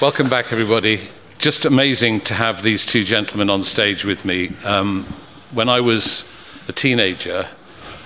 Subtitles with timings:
[0.00, 0.98] Welcome back, everybody.
[1.36, 4.48] Just amazing to have these two gentlemen on stage with me.
[4.64, 5.04] Um,
[5.52, 6.24] when I was
[6.68, 7.46] a teenager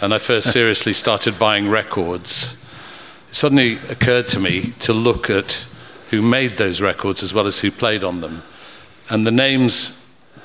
[0.00, 2.56] and I first seriously started buying records,
[3.28, 5.68] it suddenly occurred to me to look at
[6.10, 8.42] who made those records as well as who played on them.
[9.08, 9.96] And the names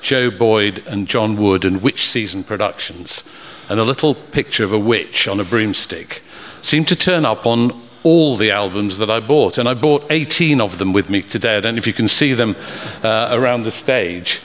[0.02, 3.23] Joe Boyd and John Wood and Witch Season Productions,
[3.70, 6.21] and a little picture of a witch on a broomstick,
[6.61, 7.71] seemed to turn up on
[8.09, 9.59] all the albums that I bought.
[9.59, 11.57] And I bought 18 of them with me today.
[11.57, 12.55] I don't know if you can see them
[13.03, 14.41] uh, around the stage.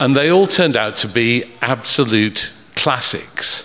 [0.00, 3.62] And they all turned out to be absolute classics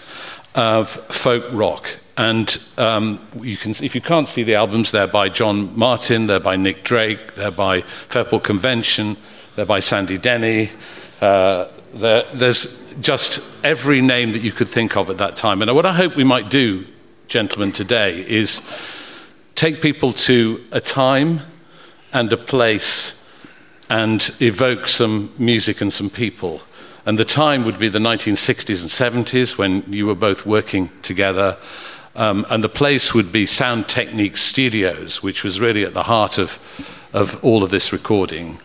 [0.53, 1.97] of folk rock.
[2.17, 6.39] And um, you can, if you can't see the albums, they're by John Martyn, they're
[6.39, 9.17] by Nick Drake, they're by Fairport Convention,
[9.55, 10.69] they're by Sandy Denny.
[11.19, 15.63] Uh, there's just every name that you could think of at that time.
[15.63, 16.85] And what I hope we might do,
[17.27, 18.61] gentlemen, today is
[19.55, 21.39] take people to a time
[22.13, 23.19] and a place
[23.89, 26.61] and evoke some music and some people.
[27.05, 31.57] And the time would be the 1960s and 70s when you were both working together.
[32.15, 36.37] Um, and the place would be Sound Technique Studios, which was really at the heart
[36.37, 36.59] of,
[37.13, 38.59] of all of this recording.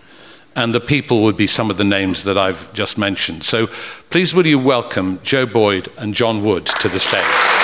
[0.57, 3.45] And the people would be some of the names that I've just mentioned.
[3.45, 3.69] So
[4.09, 7.60] please, will you welcome Joe Boyd and John Wood to the stage?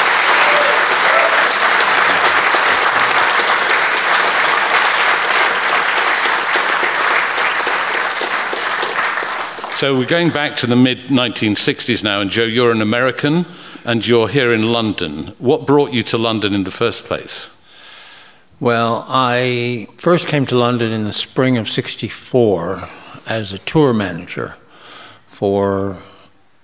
[9.76, 13.44] So we're going back to the mid 1960s now, and Joe, you're an American
[13.84, 15.34] and you're here in London.
[15.38, 17.54] What brought you to London in the first place?
[18.58, 22.88] Well, I first came to London in the spring of 64
[23.26, 24.56] as a tour manager
[25.26, 25.98] for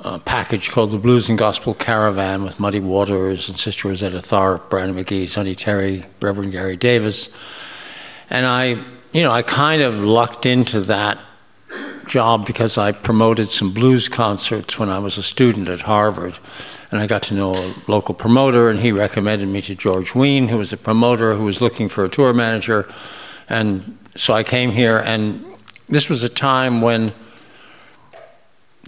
[0.01, 4.71] a package called the Blues and Gospel Caravan with Muddy Waters and Sister Rosetta Tharpe,
[4.71, 7.29] Brownie McGhee, Sonny Terry, Reverend Gary Davis.
[8.31, 8.83] And I,
[9.13, 11.19] you know, I kind of lucked into that
[12.13, 16.39] job because I promoted some blues concerts when I was a student at Harvard.
[16.91, 20.49] And I got to know a local promoter, and he recommended me to George Wein,
[20.49, 22.87] who was a promoter who was looking for a tour manager.
[23.49, 25.43] And so I came here, and
[25.89, 27.15] this was a time when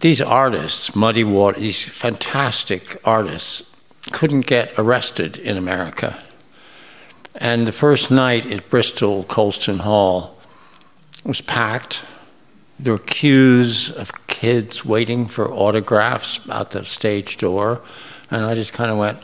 [0.03, 3.63] these artists, Muddy Water, these fantastic artists,
[4.13, 6.23] couldn't get arrested in America.
[7.35, 10.37] And the first night at Bristol Colston Hall
[11.25, 12.03] was packed
[12.79, 17.81] there were queues of kids waiting for autographs out the stage door,
[18.31, 19.19] and I just kind of went,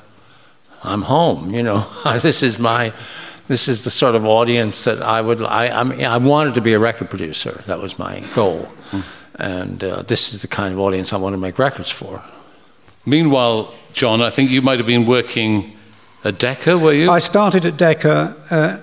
[0.82, 1.86] "I'm home." You know,
[2.20, 2.92] this is my,
[3.48, 5.42] this is the sort of audience that I would.
[5.42, 7.62] I I, mean, I wanted to be a record producer.
[7.66, 9.04] That was my goal, mm.
[9.36, 12.22] and uh, this is the kind of audience I want to make records for.
[13.06, 15.76] Meanwhile, John, I think you might have been working
[16.22, 17.10] at Decca, were you?
[17.10, 18.36] I started at Decca.
[18.50, 18.80] Uh,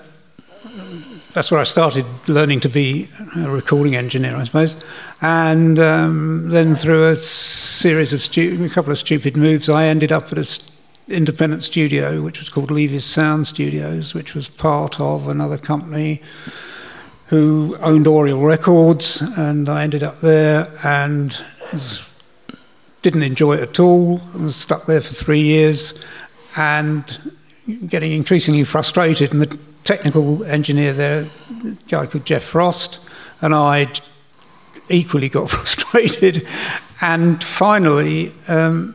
[1.32, 4.82] that's where I started learning to be a recording engineer, I suppose.
[5.20, 10.10] And um, then through a series of stu- a couple of stupid moves, I ended
[10.10, 10.44] up at an
[11.08, 16.22] independent studio, which was called Levy's Sound Studios, which was part of another company
[17.26, 21.38] who owned Oriel Records, and I ended up there and
[23.02, 24.20] didn't enjoy it at all.
[24.34, 25.94] I was stuck there for three years
[26.56, 27.04] and
[27.86, 29.32] getting increasingly frustrated.
[29.32, 31.26] And the technical engineer there,
[31.64, 33.00] a guy called Jeff Frost,
[33.40, 33.90] and I
[34.90, 36.46] equally got frustrated.
[37.00, 38.94] And finally, um,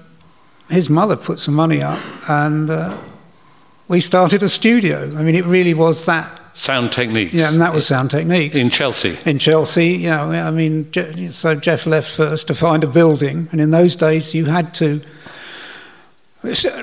[0.70, 2.00] his mother put some money up,
[2.30, 2.96] and uh,
[3.88, 5.10] we started a studio.
[5.16, 6.40] I mean, it really was that.
[6.56, 7.34] Sound Techniques.
[7.34, 8.56] Yeah, and that was Sound Techniques.
[8.56, 9.18] In Chelsea.
[9.26, 10.48] In Chelsea, yeah.
[10.48, 10.94] I mean,
[11.32, 15.02] so Jeff left first to find a building, and in those days you had to.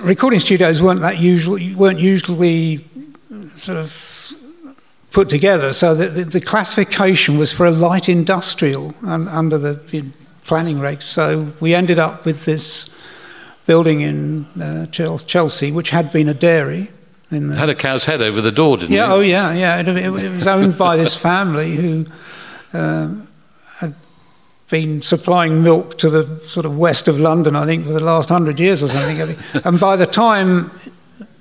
[0.01, 1.59] Recording studios weren't that usual.
[1.77, 2.85] weren't usually
[3.47, 4.33] sort of
[5.11, 5.73] put together.
[5.73, 9.77] So the, the, the classification was for a light industrial un, under the
[10.45, 11.03] planning regs.
[11.03, 12.89] So we ended up with this
[13.67, 16.91] building in uh, Chelsea, which had been a dairy.
[17.31, 19.09] In the, had a cow's head over the door, didn't yeah, it?
[19.09, 19.81] Yeah, oh yeah, yeah.
[19.81, 22.07] It, it, was owned by this family who
[22.73, 23.15] uh,
[23.77, 23.95] had
[24.69, 28.29] been supplying milk to the sort of west of London, I think, for the last
[28.29, 29.37] hundred years or something.
[29.65, 30.73] and by the time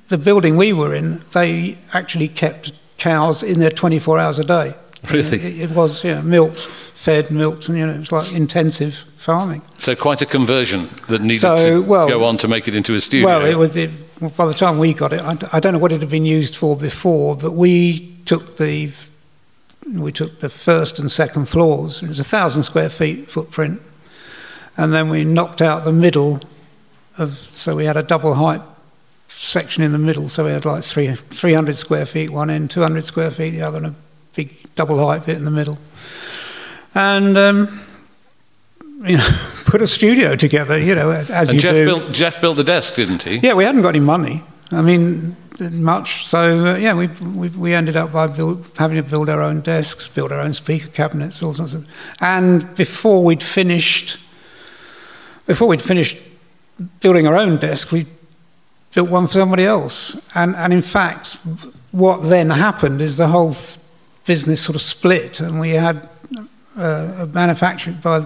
[0.09, 4.75] the building we were in, they actually kept cows in there 24 hours a day.
[5.09, 5.37] Really?
[5.39, 9.61] It, it was, yeah, milked, fed, milked, and you know, it was like intensive farming.
[9.77, 12.95] So quite a conversion that needed so, to well, go on to make it into
[12.95, 13.27] a studio.
[13.27, 13.91] Well, it was, it,
[14.35, 16.55] by the time we got it, I, I don't know what it had been used
[16.55, 18.91] for before, but we took the
[19.93, 22.03] we took the first and second floors.
[22.03, 23.81] It was a thousand square feet footprint,
[24.75, 26.41] and then we knocked out the middle
[27.17, 27.37] of.
[27.37, 28.61] So we had a double height
[29.39, 33.05] section in the middle, so we had like three, 300 square feet one end, 200
[33.05, 33.95] square feet the other, and a
[34.35, 35.77] big double height bit in the middle,
[36.93, 37.81] and um,
[39.05, 39.27] you know,
[39.65, 40.77] put a studio together.
[40.77, 41.85] You know, as, as you Jeff do.
[41.85, 43.37] built, Jeff built the desk, didn't he?
[43.37, 44.43] Yeah, we hadn't got any money.
[44.71, 45.37] I mean,
[45.71, 46.27] much.
[46.27, 49.61] So uh, yeah, we, we we ended up by build, having to build our own
[49.61, 51.87] desks, build our own speaker cabinets, all sorts of.
[52.19, 54.19] And before we'd finished,
[55.47, 56.17] before we'd finished
[56.99, 58.05] building our own desk, we
[58.93, 60.19] built one for somebody else.
[60.35, 61.37] And and in fact,
[61.91, 63.77] what then happened is the whole th-
[64.25, 66.07] business sort of split, and we had
[66.77, 68.25] uh, a manufacturing by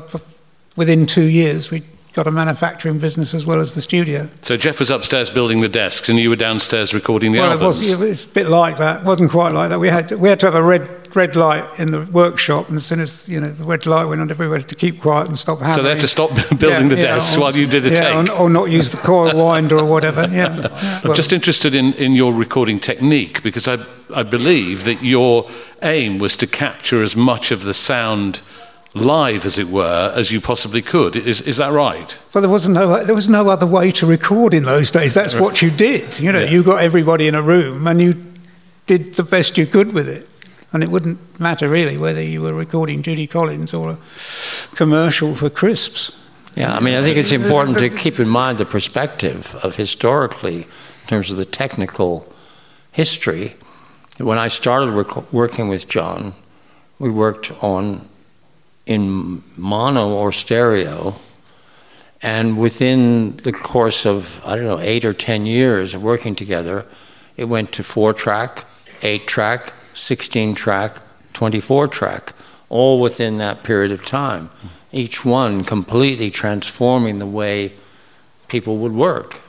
[0.75, 1.81] within two years we
[2.13, 4.29] got a manufacturing business as well as the studio.
[4.41, 7.89] So Jeff was upstairs building the desks, and you were downstairs recording the well, albums.
[7.89, 9.01] it was, it was a bit like that.
[9.01, 9.79] It wasn't quite like that.
[9.79, 12.85] We had we had to have a red red light in the workshop, and as
[12.85, 15.37] soon as you know the red light went on, everybody had to keep quiet and
[15.37, 15.75] stop hammering.
[15.75, 16.29] so they had to stop
[16.59, 18.29] building the desks or- while you did a yeah, take.
[18.31, 20.27] or, or not use the coil winder or whatever.
[20.31, 20.55] Yeah.
[20.57, 21.01] yeah.
[21.03, 23.83] I'm just interested in, in your recording technique because I,
[24.13, 25.49] I believe that your
[25.81, 28.41] aim was to capture as much of the sound
[28.93, 31.15] live, as it were, as you possibly could.
[31.15, 32.17] Is, is that right?
[32.33, 35.13] Well, there was no there was no other way to record in those days.
[35.13, 36.19] That's what you did.
[36.19, 36.49] You know, Yeah.
[36.51, 38.13] you got everybody in a room and you
[38.85, 40.27] did the best you could with it.
[40.71, 43.97] And it wouldn't matter really whether you were recording Judy Collins or a
[44.75, 46.11] commercial for crisps.
[46.55, 50.57] Yeah, I mean, I think it's important to keep in mind the perspective of historically,
[50.63, 52.27] in terms of the technical
[52.91, 53.55] history.
[54.19, 56.33] When I started rec- working with John,
[56.99, 58.07] we worked on
[58.85, 61.15] in mono or stereo,
[62.21, 66.85] and within the course of I don't know eight or ten years of working together,
[67.37, 68.65] it went to four track,
[69.01, 70.97] eight track, sixteen track,
[71.33, 72.33] twenty-four track,
[72.69, 74.49] all within that period of time.
[74.91, 77.73] Each one completely transforming the way
[78.47, 79.41] people would work.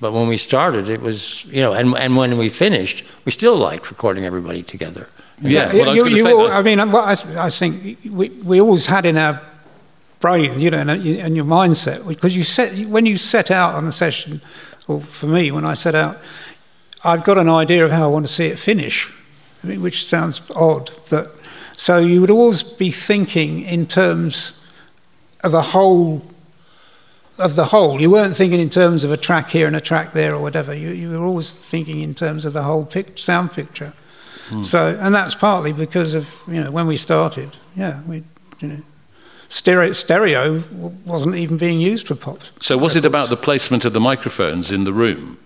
[0.00, 3.56] But when we started, it was you know, and and when we finished, we still
[3.56, 5.08] liked recording everybody together.
[5.42, 6.50] Yeah, well, I you, all-.
[6.50, 9.40] I mean, I, I think we, we always had in our
[10.20, 13.86] brain, you know, and, and your mindset, because you set when you set out on
[13.86, 14.42] a session,
[14.86, 16.18] or for me, when I set out,
[17.04, 19.10] I've got an idea of how I want to see it finish,
[19.64, 21.34] I mean, which sounds odd, but
[21.76, 24.60] so you would always be thinking in terms
[25.42, 26.22] of a whole.
[27.38, 30.12] Of the whole, you weren't thinking in terms of a track here and a track
[30.12, 30.74] there or whatever.
[30.74, 33.94] You, you were always thinking in terms of the whole pic- sound picture.
[34.62, 38.24] So, and that's partly because of you know when we started, yeah, we
[38.60, 38.78] you know
[39.48, 40.62] stereo stereo
[41.04, 42.40] wasn't even being used for pop.
[42.60, 45.38] So was it about the placement of the microphones in the room?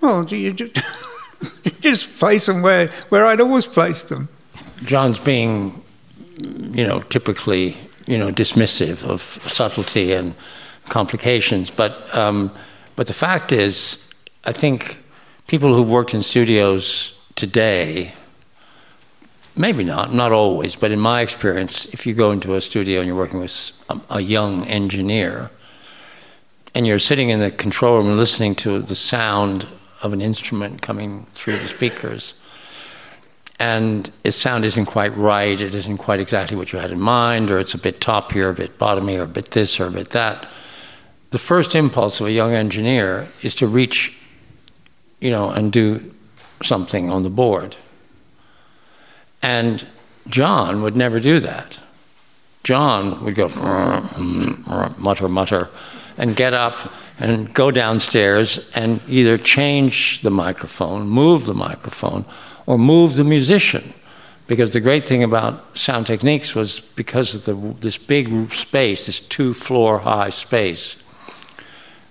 [0.00, 0.72] Well, do you ju-
[1.80, 4.28] just place them where where I'd always placed them.
[4.84, 5.82] John's being,
[6.40, 7.76] you know, typically,
[8.06, 10.34] you know, dismissive of subtlety and
[10.88, 11.70] complications.
[11.70, 12.50] But, um,
[12.96, 13.98] but the fact is,
[14.44, 14.98] I think
[15.46, 18.12] people who've worked in studios today,
[19.60, 23.06] maybe not, not always, but in my experience, if you go into a studio and
[23.06, 25.50] you're working with a, a young engineer,
[26.74, 29.66] and you're sitting in the control room listening to the sound
[30.02, 32.32] of an instrument coming through the speakers,
[33.58, 37.50] and its sound isn't quite right, it isn't quite exactly what you had in mind,
[37.50, 39.90] or it's a bit top here, a bit bottomy, or a bit this, or a
[39.90, 40.48] bit that.
[41.32, 44.16] The first impulse of a young engineer is to reach,
[45.20, 46.14] you know, and do
[46.62, 47.76] something on the board.
[49.42, 49.86] And
[50.28, 51.78] John would never do that.
[52.62, 53.48] John would go
[54.98, 55.68] mutter, mutter,
[56.18, 62.24] and get up and go downstairs and either change the microphone, move the microphone,
[62.66, 63.94] or move the musician.
[64.46, 69.20] Because the great thing about sound techniques was because of the, this big space, this
[69.20, 70.96] two floor high space.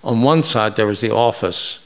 [0.03, 1.79] On one side, there was the office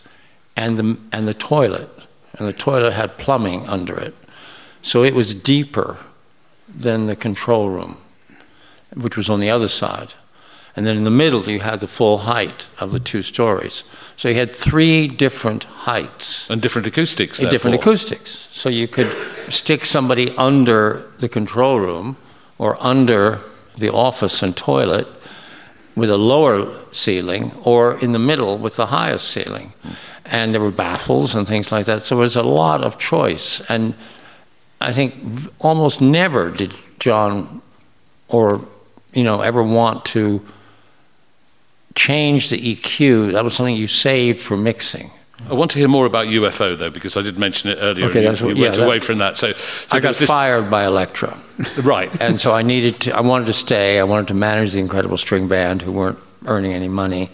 [0.55, 1.89] and the, and the toilet,
[2.33, 4.13] and the toilet had plumbing under it.
[4.83, 5.97] So it was deeper
[6.67, 7.97] than the control room,
[8.93, 10.13] which was on the other side.
[10.75, 13.83] And then in the middle, you had the full height of the two stories.
[14.17, 18.47] So you had three different heights And different acoustics, in different acoustics.
[18.51, 19.11] So you could
[19.49, 22.17] stick somebody under the control room
[22.57, 23.41] or under
[23.77, 25.07] the office and toilet
[25.95, 29.73] with a lower ceiling or in the middle with the highest ceiling.
[30.25, 32.01] And there were baffles and things like that.
[32.01, 33.61] So there was a lot of choice.
[33.69, 33.93] And
[34.83, 35.13] I think
[35.59, 37.61] almost never did John
[38.27, 38.63] or,
[39.13, 40.41] you know, ever want to
[41.95, 43.31] change the EQ.
[43.33, 45.11] That was something you saved for mixing.
[45.49, 48.05] I want to hear more about UFO, though, because I did mention it earlier.
[48.05, 49.35] Okay, and that's you, what- you yeah, went that- away from that.
[49.37, 51.37] So, so I got this- fired by Elektra.
[51.83, 52.09] Right.
[52.21, 53.15] and so I needed to.
[53.15, 53.99] I wanted to stay.
[53.99, 57.29] I wanted to manage the incredible string band, who weren't earning any money,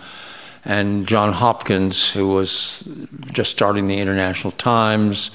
[0.65, 2.83] and John Hopkins, who was
[3.31, 5.31] just starting the International Times,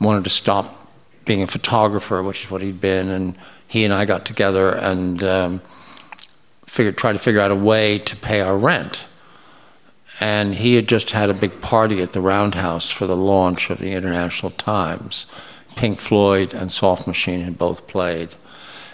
[0.00, 0.81] wanted to stop
[1.24, 3.36] being a photographer, which is what he'd been, and
[3.66, 5.60] he and I got together and um,
[6.66, 9.04] figured, tried to figure out a way to pay our rent.
[10.20, 13.78] And he had just had a big party at the Roundhouse for the launch of
[13.78, 15.26] the International Times.
[15.74, 18.34] Pink Floyd and Soft Machine had both played,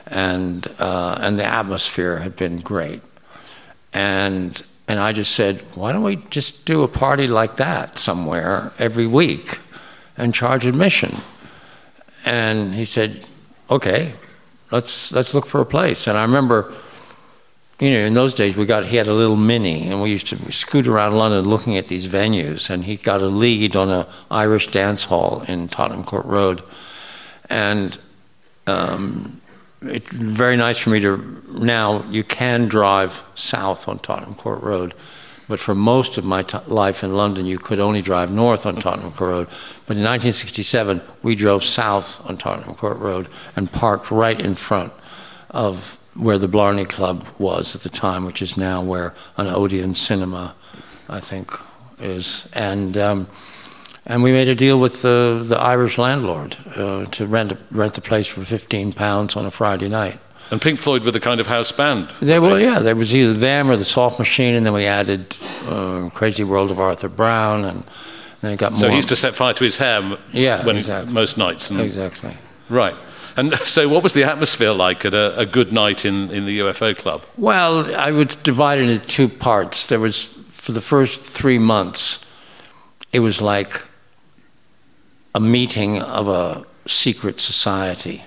[0.06, 3.02] and uh, and the atmosphere had been great.
[3.92, 8.72] And and I just said, why don't we just do a party like that somewhere
[8.78, 9.60] every week
[10.16, 11.16] and charge admission?
[12.28, 13.26] And he said,
[13.70, 14.12] okay,
[14.70, 16.06] let's let's look for a place.
[16.06, 16.74] And I remember,
[17.80, 20.26] you know, in those days we got he had a little mini, and we used
[20.26, 22.68] to scoot around London looking at these venues.
[22.68, 26.62] And he got a lead on a Irish dance hall in Tottenham Court Road,
[27.48, 27.98] and
[28.66, 29.40] um,
[29.80, 34.92] it's very nice for me to now you can drive south on Tottenham Court Road,
[35.48, 38.76] but for most of my t- life in London, you could only drive north on
[38.76, 39.46] Tottenham Court Road.
[39.86, 44.92] But in 1967, we drove south on Tottenham Court Road and parked right in front
[45.50, 49.94] of where the Blarney Club was at the time, which is now where an Odeon
[49.94, 50.54] Cinema,
[51.08, 51.50] I think,
[51.98, 52.48] is.
[52.52, 53.28] And um,
[54.08, 58.00] and we made a deal with the, the Irish landlord uh, to rent, rent the
[58.00, 60.18] place for 15 pounds on a Friday night.
[60.50, 62.10] And Pink Floyd were the kind of house band.
[62.20, 62.78] They were, yeah.
[62.78, 65.36] There was either them or the Soft Machine, and then we added
[65.66, 67.84] uh, Crazy World of Arthur Brown, and
[68.40, 68.80] then it got more.
[68.80, 70.16] So he used to set fire to his hair.
[70.32, 71.12] Yeah, when, exactly.
[71.12, 71.70] most nights.
[71.70, 72.34] And, exactly.
[72.70, 72.94] Right.
[73.36, 76.60] And so, what was the atmosphere like at a, a, good night in, in the
[76.60, 77.24] UFO club?
[77.36, 79.86] Well, I would divide it into two parts.
[79.86, 82.24] There was, for the first three months,
[83.12, 83.84] it was like
[85.34, 88.24] a meeting of a secret society.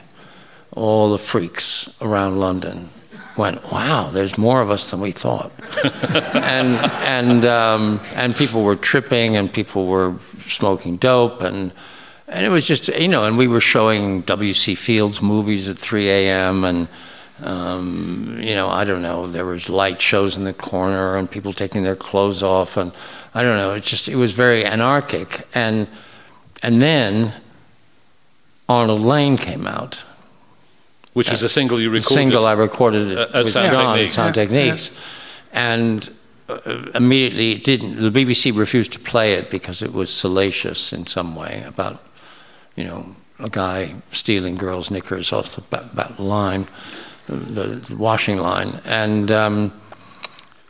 [0.74, 2.90] All the freaks around London
[3.36, 5.52] went, "Wow, there's more of us than we thought,"
[6.34, 11.72] and and um, and people were tripping, and people were smoking dope, and
[12.28, 14.76] and it was just you know, and we were showing W.C.
[14.76, 16.64] Fields movies at 3 a.m.
[16.64, 16.88] and.
[17.44, 19.26] Um, you know, I don't know.
[19.26, 22.92] There was light shows in the corner and people taking their clothes off, and
[23.34, 23.74] I don't know.
[23.74, 25.88] It just it was very anarchic, and
[26.62, 27.34] and then
[28.70, 30.04] Arnold Layne came out.
[31.14, 32.14] Which is a single you recorded?
[32.14, 34.14] Single I recorded uh, with Sound John, Techniques.
[34.14, 34.90] Sound Techniques.
[34.90, 35.74] Yeah.
[35.74, 36.10] And
[36.48, 41.06] uh, immediately it didn't, the BBC refused to play it because it was salacious in
[41.06, 42.02] some way about,
[42.76, 46.68] you know, a guy stealing girls' knickers off the back, back line,
[47.28, 48.80] the, the, washing line.
[48.86, 49.74] And, um,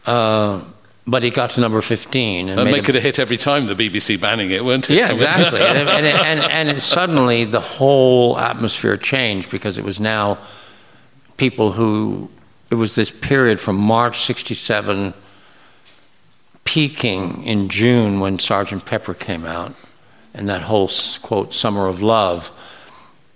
[0.06, 0.62] uh,
[1.08, 2.50] but it got to number 15.
[2.50, 4.96] And, and make it a hit every time, the BBC banning it, weren't it?
[4.96, 5.62] Yeah, exactly.
[5.62, 10.38] and, and, and, and suddenly the whole atmosphere changed because it was now
[11.38, 12.30] people who,
[12.70, 15.14] it was this period from March 67
[16.66, 19.74] peaking in June when Sergeant Pepper came out
[20.34, 20.90] and that whole,
[21.22, 22.52] quote, summer of love.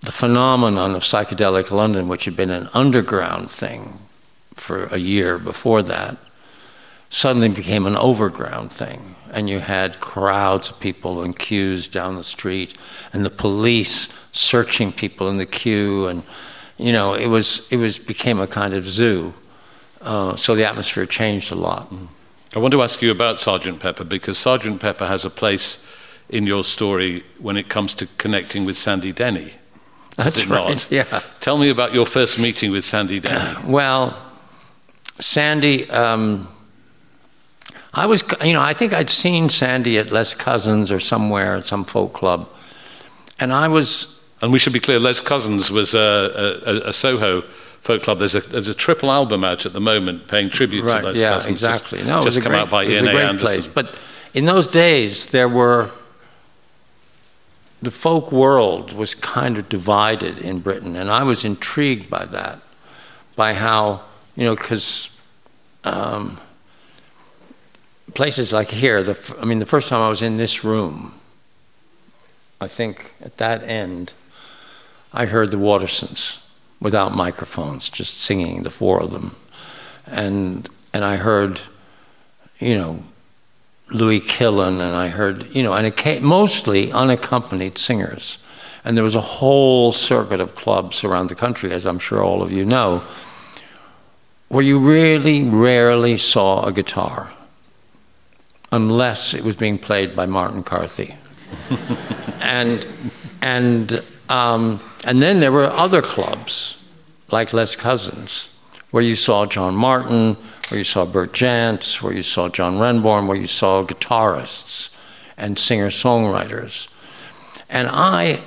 [0.02, 4.00] The phenomenon of psychedelic London, which had been an underground thing
[4.54, 6.18] for a year before that,
[7.16, 9.16] suddenly became an overground thing.
[9.32, 12.74] And you had crowds of people in queues down the street,
[13.14, 16.24] and the police searching people in the queue, and
[16.78, 19.34] you know, it was it was became a kind of zoo.
[20.02, 21.92] Uh, so the atmosphere changed a lot.
[22.54, 25.84] I want to ask you about Sergeant Pepper because Sergeant Pepper has a place
[26.30, 29.54] in your story when it comes to connecting with Sandy Denny.
[30.18, 30.70] That's right.
[30.70, 30.92] Not?
[30.92, 31.22] Yeah.
[31.40, 33.56] Tell me about your first meeting with Sandy Denny.
[33.68, 34.16] Well,
[35.20, 35.90] Sandy.
[35.90, 36.48] Um,
[37.96, 41.66] I was, you know, I think I'd seen Sandy at Les Cousins or somewhere at
[41.66, 42.50] some folk club,
[43.40, 44.20] and I was.
[44.42, 47.42] And we should be clear, Les Cousins was a, a, a Soho
[47.80, 48.20] folk club.
[48.20, 51.22] There's a, there's a triple album out at the moment paying tribute right, to Les
[51.22, 51.64] yeah, Cousins.
[51.64, 52.00] exactly.
[52.00, 53.38] Just, no, just come great, out by it was Ian a Anderson.
[53.40, 53.68] place.
[53.68, 53.98] But
[54.34, 55.90] in those days, there were
[57.82, 62.60] the folk world was kind of divided in Britain, and I was intrigued by that,
[63.38, 64.02] by how
[64.36, 65.10] you know, because.
[65.86, 66.42] Um,
[68.16, 71.14] places like here, the, I mean, the first time I was in this room,
[72.60, 74.14] I think at that end,
[75.14, 76.38] I heard the Watersons
[76.80, 79.36] without microphones, just singing, the four of them.
[80.08, 81.60] And, and I heard,
[82.60, 83.04] you know,
[83.92, 88.38] Louis Killen, and I heard, you know, and came, mostly unaccompanied singers.
[88.84, 92.42] And there was a whole circuit of clubs around the country, as I'm sure all
[92.42, 93.04] of you know,
[94.48, 97.32] where you really rarely saw a guitar
[98.76, 101.16] unless it was being played by Martin Carthy.
[102.42, 102.86] and
[103.42, 106.78] and um, and then there were other clubs
[107.32, 108.50] like Les Cousins,
[108.92, 110.36] where you saw John Martyn,
[110.70, 114.90] where you saw Bert Jansch, where you saw John Renbourn, where you saw guitarists
[115.38, 116.88] and singer-songwriters.
[117.70, 118.42] And I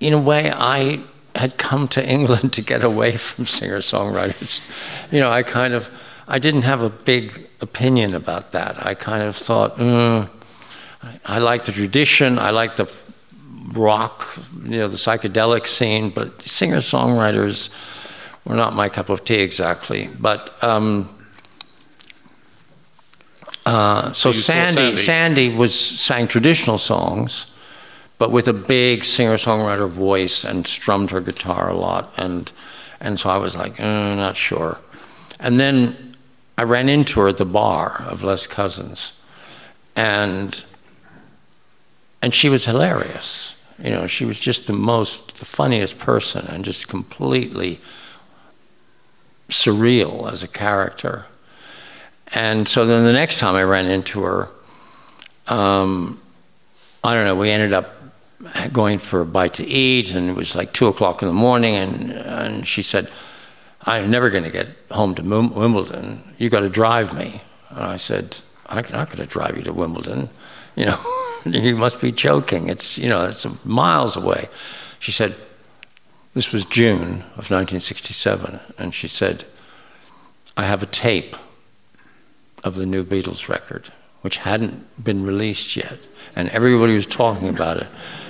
[0.00, 1.00] in a way, I
[1.34, 4.60] had come to England to get away from singer songwriters.
[5.12, 5.92] You know, I kind of,
[6.28, 8.84] I didn't have a big opinion about that.
[8.84, 10.28] I kind of thought, mm,
[11.02, 12.90] I, I like the tradition, I like the
[13.72, 17.70] rock, you know, the psychedelic scene, but singer songwriters
[18.44, 20.08] were not my cup of tea exactly.
[20.18, 21.08] But um,
[23.66, 27.46] uh, so Sandy, Sandy, Sandy was sang traditional songs,
[28.18, 32.50] but with a big singer-songwriter voice and strummed her guitar a lot, and
[33.00, 34.78] and so I was like, mm, not sure.
[35.40, 36.05] And then
[36.58, 39.12] I ran into her at the bar of Les Cousins,
[39.94, 40.64] and
[42.22, 43.54] and she was hilarious.
[43.82, 47.80] You know, she was just the most, the funniest person, and just completely
[49.50, 51.26] surreal as a character.
[52.34, 54.48] And so then the next time I ran into her,
[55.46, 56.20] um,
[57.04, 57.92] I don't know, we ended up
[58.72, 61.74] going for a bite to eat, and it was like two o'clock in the morning,
[61.74, 63.08] and, and she said,
[63.86, 66.34] I'm never going to get home to Wimbledon.
[66.38, 67.40] You've got to drive me.
[67.70, 70.28] And I said, I'm not going to drive you to Wimbledon.
[70.74, 71.00] You know,
[71.44, 72.68] you must be joking.
[72.68, 74.48] It's, you know, it's miles away.
[74.98, 75.36] She said,
[76.34, 79.46] this was June of 1967, and she said,
[80.54, 81.34] I have a tape
[82.62, 83.90] of the new Beatles record,
[84.20, 85.98] which hadn't been released yet,
[86.34, 87.86] and everybody was talking about it.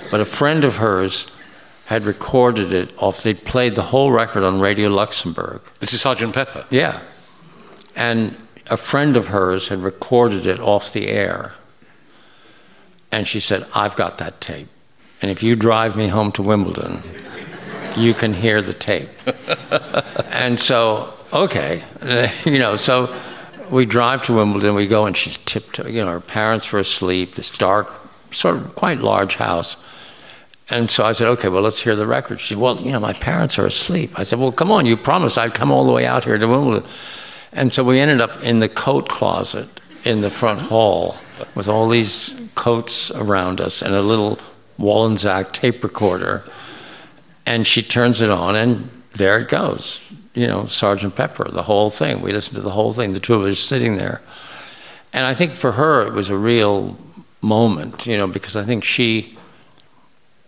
[0.09, 1.27] But a friend of hers
[1.87, 5.61] had recorded it off, they'd played the whole record on Radio Luxembourg.
[5.79, 6.65] This is Sergeant Pepper?
[6.69, 7.01] Yeah.
[7.95, 8.35] And
[8.69, 11.53] a friend of hers had recorded it off the air.
[13.09, 14.67] And she said, I've got that tape.
[15.21, 17.03] And if you drive me home to Wimbledon,
[17.95, 19.07] you can hear the tape.
[20.29, 21.83] and so, okay,
[22.45, 23.17] you know, so
[23.71, 27.35] we drive to Wimbledon, we go and she's tiptoe, you know, her parents were asleep,
[27.35, 27.89] this dark,
[28.31, 29.77] sort of quite large house.
[30.69, 32.41] And so I said, okay, well, let's hear the record.
[32.41, 34.19] She said, well, you know, my parents are asleep.
[34.19, 36.47] I said, well, come on, you promised I'd come all the way out here to
[36.47, 36.89] Wimbledon.
[37.53, 39.67] And so we ended up in the coat closet
[40.03, 41.17] in the front hall
[41.55, 44.39] with all these coats around us and a little
[44.77, 46.43] Wollensak tape recorder.
[47.45, 50.01] And she turns it on, and there it goes.
[50.33, 52.21] You know, Sergeant Pepper, the whole thing.
[52.21, 54.21] We listened to the whole thing, the two of us sitting there.
[55.13, 56.97] And I think for her, it was a real
[57.41, 59.36] moment, you know, because I think she,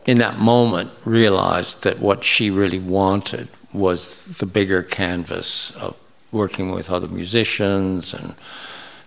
[0.05, 5.99] in that moment, realized that what she really wanted was the bigger canvas of
[6.31, 8.35] working with other musicians and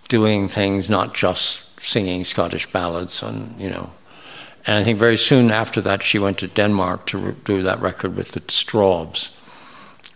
[0.07, 3.89] doing things, not just singing Scottish ballads and, you know,
[4.65, 7.81] and I think very soon after that, she went to Denmark to re- do that
[7.81, 9.29] record with the Strawbs.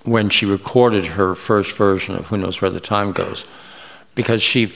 [0.04, 3.44] When she recorded her first version of "Who Knows Where the Time Goes,"
[4.16, 4.72] because she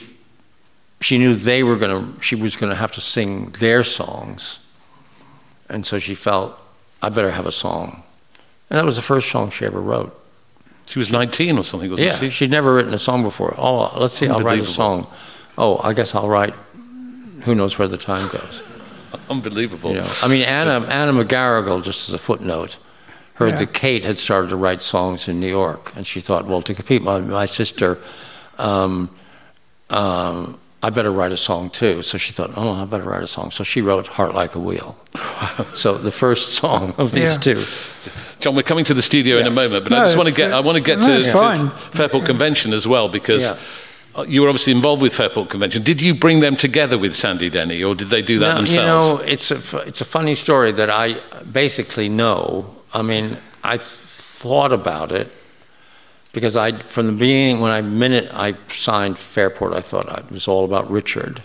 [1.00, 4.58] she knew they were going to she was going to have to sing their songs,
[5.72, 6.56] and so she felt
[7.00, 8.04] I better have a song,
[8.70, 10.18] and that was the first song she ever wrote.
[10.86, 12.30] She was 19 or something, wasn't yeah, she?
[12.30, 13.54] she'd never written a song before.
[13.56, 15.10] Oh, let's see, I'll write a song.
[15.56, 16.54] Oh, I guess I'll write
[17.44, 18.62] "Who Knows Where the Time Goes."
[19.30, 19.90] Unbelievable.
[19.90, 22.76] You know, I mean, Anna, Anna McGarrigle, just as a footnote,
[23.34, 23.58] heard yeah.
[23.58, 26.74] that Kate had started to write songs in New York, and she thought, well, to
[26.74, 27.98] compete with my, my sister,
[28.58, 29.10] um,
[29.90, 32.02] um, I better write a song too.
[32.02, 33.52] So she thought, oh, I better write a song.
[33.52, 34.96] So she wrote Heart Like a Wheel.
[35.74, 37.54] so the first song of these yeah.
[37.54, 37.64] two.
[38.40, 39.42] John, we're coming to the studio yeah.
[39.42, 40.98] in a moment, but no, I just want to get, uh, I want to get
[40.98, 43.52] no, to, to Fairport Convention as well, because
[44.16, 45.84] uh, you were obviously involved with Fairport Convention.
[45.84, 49.10] Did you bring them together with Sandy Denny, or did they do that no, themselves?
[49.10, 51.20] You know, it's a, it's a funny story that I
[51.52, 52.74] basically know.
[52.92, 55.30] I mean, I thought about it
[56.32, 60.48] because I, from the beginning, when I minute I signed Fairport, I thought it was
[60.48, 61.42] all about Richard.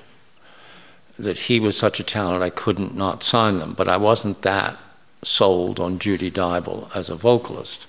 [1.19, 3.73] That he was such a talent, I couldn't not sign them.
[3.73, 4.78] But I wasn't that
[5.23, 7.86] sold on Judy Dyble as a vocalist.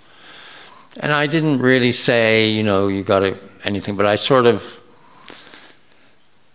[1.00, 4.82] And I didn't really say, you know, you got to anything, but I sort of,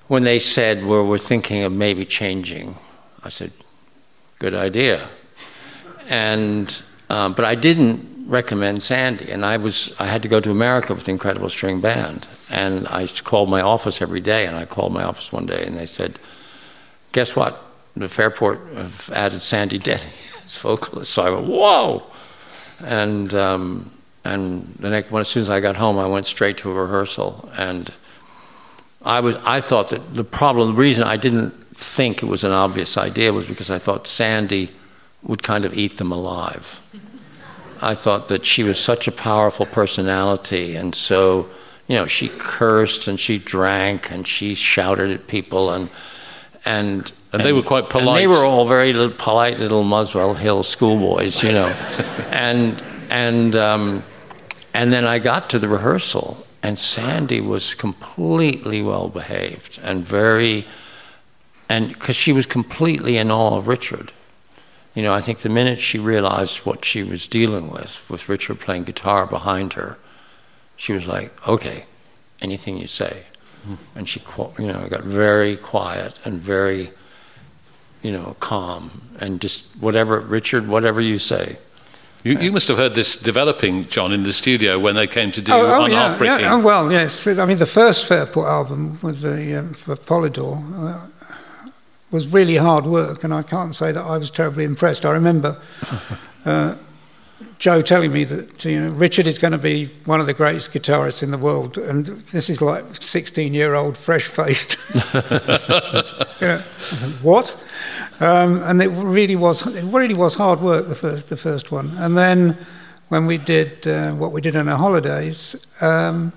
[0.08, 2.76] when they said, well, we're thinking of maybe changing,
[3.24, 3.52] I said,
[4.40, 5.08] good idea.
[6.10, 6.82] And,
[7.14, 9.30] um, but I didn't recommend Sandy.
[9.30, 12.28] And I was, I had to go to America with the Incredible String Band.
[12.50, 15.78] And I called my office every day, and I called my office one day, and
[15.78, 16.18] they said,
[17.12, 17.62] guess what?
[17.96, 20.12] The Fairport have added Sandy Denny
[20.46, 21.12] as vocalist.
[21.12, 22.04] So I went, whoa!
[22.80, 23.92] And, um,
[24.26, 26.74] and the next, when, as soon as I got home, I went straight to a
[26.74, 27.48] rehearsal.
[27.56, 27.94] And
[29.04, 32.52] I, was, I thought that the problem, the reason I didn't think it was an
[32.52, 34.72] obvious idea was because I thought Sandy
[35.22, 36.80] would kind of eat them alive.
[37.84, 41.50] I thought that she was such a powerful personality, and so,
[41.88, 45.90] you know, she cursed and she drank and she shouted at people, and,
[46.66, 48.08] and And, they were quite polite.
[48.08, 51.68] And they were all very little, polite little Muswell Hill schoolboys, you know.
[52.30, 54.04] and and um,
[54.74, 60.66] and then I got to the rehearsal, and Sandy was completely well behaved and very,
[61.68, 64.12] and because she was completely in awe of Richard.
[64.96, 68.60] You know, I think the minute she realized what she was dealing with, with Richard
[68.60, 69.98] playing guitar behind her,
[70.78, 71.86] she was like, "Okay,
[72.42, 73.24] anything you say."
[73.68, 73.78] Mm.
[73.96, 74.22] And she,
[74.60, 76.92] you know, got very quiet and very
[78.04, 81.58] you know, calm and just whatever, Richard, whatever you say.
[82.24, 85.42] You, you must have heard this developing, John, in the studio when they came to
[85.42, 86.54] do oh, oh, yeah, yeah.
[86.54, 87.28] Oh, well, yes.
[87.28, 91.08] I mean, the first Fairport album was the, um, for Polydor uh,
[92.14, 95.04] was really hard work, and I can't say that I was terribly impressed.
[95.04, 95.60] I remember
[96.46, 96.76] uh,
[97.58, 100.72] Joe telling me that you know Richard is going to be one of the greatest
[100.72, 104.78] guitarists in the world, and this is like 16-year-old, fresh-faced.
[106.42, 106.64] you know,
[107.24, 107.58] what?
[108.20, 111.98] Um, and it really was it really was hard work the first the first one.
[111.98, 112.58] And then
[113.10, 116.32] when we did uh, what we did on our holidays, um,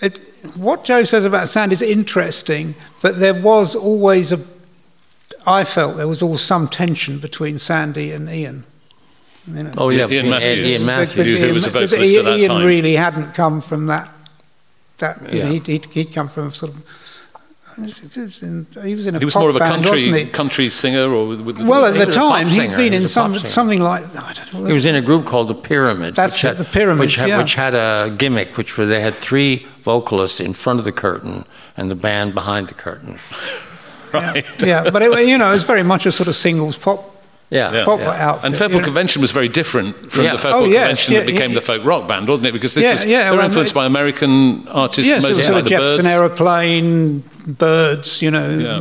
[0.00, 4.40] it, what Joe says about Sandy is interesting, but there was always a
[5.46, 8.64] I felt there was always some tension between Sandy and Ian.
[9.46, 12.46] You know, oh yeah, Ian Matthews, Ian Matthews, who was a vocalist Ian, at that
[12.46, 12.66] time.
[12.66, 14.12] really hadn't come from that.
[14.98, 15.48] That yeah.
[15.48, 16.86] he'd, he'd, he'd come from sort of
[17.76, 20.70] he was in, he was in a He was more of a band, country country
[20.70, 24.04] singer, or with, with well, at the time he had been in some, something like
[24.16, 24.64] I don't know.
[24.66, 26.14] He was in a group called the Pyramid.
[26.14, 27.38] That's which it, had, the Pyramids, which had, yeah.
[27.38, 31.44] which had a gimmick, which were they had three vocalists in front of the curtain
[31.76, 33.18] and the band behind the curtain.
[34.12, 34.44] Right.
[34.60, 37.16] Yeah, yeah but it, you know, it was very much a sort of singles pop
[37.48, 37.84] Yeah, Yeah.
[37.86, 38.28] pop yeah.
[38.28, 38.44] outfit.
[38.44, 38.84] And you Fairport know.
[38.84, 40.32] Convention was very different from Yeah.
[40.32, 41.54] the Fairport Oh, yes, Convention yeah, that became yeah.
[41.54, 42.52] the folk rock band, wasn't it?
[42.52, 45.36] Because this Yeah, was, yeah, they were well, influenced by American artists Yes, it mostly
[45.38, 46.14] was sort of the Jefferson Byrds.
[46.14, 48.80] Aeroplane, Byrds, you know, Yeah.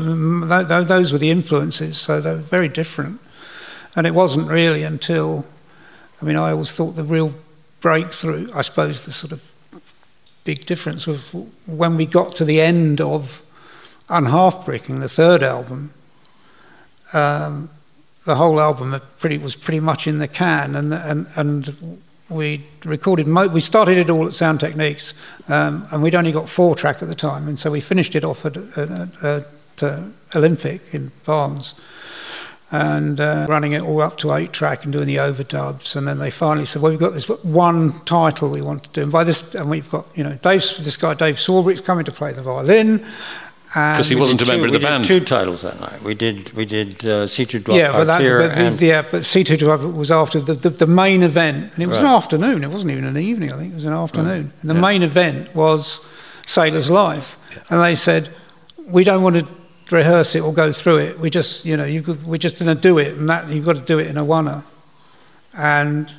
[0.58, 3.20] th- th- those were the influences, so they were very different.
[3.96, 5.46] And it wasn't really until,
[6.22, 7.34] I mean, I always thought the real
[7.82, 9.54] breakthrough, I suppose the sort of
[10.44, 11.22] big difference was
[11.66, 13.42] when we got to the end of
[14.10, 15.94] Unhalfbricking, the third album.
[17.14, 17.70] Um,
[18.26, 23.28] the whole album pretty, was pretty much in the can, and and and we recorded.
[23.28, 25.14] Mo- we started it all at Sound Techniques,
[25.48, 28.24] um, and we'd only got four track at the time, and so we finished it
[28.24, 29.48] off at, at, at, at
[29.84, 30.04] uh,
[30.36, 31.74] Olympic in Barnes,
[32.72, 36.20] and uh, running it all up to eight track and doing the overdubs, and then
[36.20, 39.24] they finally said, "Well, we've got this one title we want to do, and by
[39.24, 43.06] this, and we've got you know this guy Dave Swarbrick's coming to play the violin."
[43.74, 45.06] Because he wasn't a member of the we band.
[45.06, 46.02] Two titles that night.
[46.04, 49.58] We did we did uh, C2 Drop yeah, but that, but, and yeah, but C2
[49.58, 52.66] Drive was after the, the, the main event, and it was an afternoon.
[52.66, 53.50] It wasn't even an evening.
[53.54, 54.52] I think it was an afternoon.
[54.62, 54.82] And the Yeah.
[54.82, 56.02] main event was
[56.46, 57.38] Sailor's Life,
[57.70, 58.28] and they said,
[58.88, 59.48] "We don't want to
[59.90, 61.20] rehearse it or go through it.
[61.20, 63.66] We just, you know, you could, we're just going to do it, and that you've
[63.66, 64.64] got to do it in a oneer."
[65.58, 66.14] And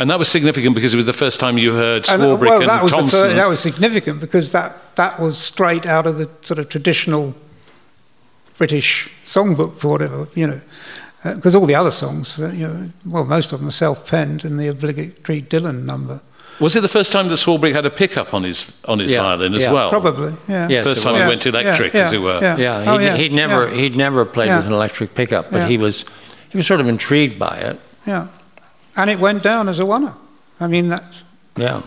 [0.00, 2.60] And that was significant because it was the first time you heard and, uh, Swarbrick
[2.60, 3.20] and that was the Thompson.
[3.20, 7.34] fir- that was significant because that that was straight out of the sort of traditional
[8.58, 10.60] British songbook for whatever you know.
[11.22, 14.58] Because all the other songs, uh, you know, well, most of them are self-penned, and
[14.58, 16.22] the obligatory Dylan number,
[16.60, 19.20] was it the first time that Swarbrick had a pickup on his on his Yeah,
[19.22, 19.72] violin as yeah.
[19.72, 19.90] well?
[19.90, 20.34] probably.
[20.48, 20.68] Yeah.
[20.68, 21.22] Yes, First time was.
[21.22, 22.38] he went electric, yeah, as it were.
[22.40, 23.74] Yeah, Yeah, Oh, he'd, yeah, he'd never yeah.
[23.80, 24.56] he'd never played Yeah.
[24.58, 25.68] with an electric pickup, but Yeah.
[25.68, 26.04] he was
[26.50, 27.78] he was sort of intrigued by it.
[28.06, 28.26] Yeah,
[28.96, 30.14] and it went down as a oneer.
[30.58, 31.24] I mean, that's
[31.56, 31.82] Yeah.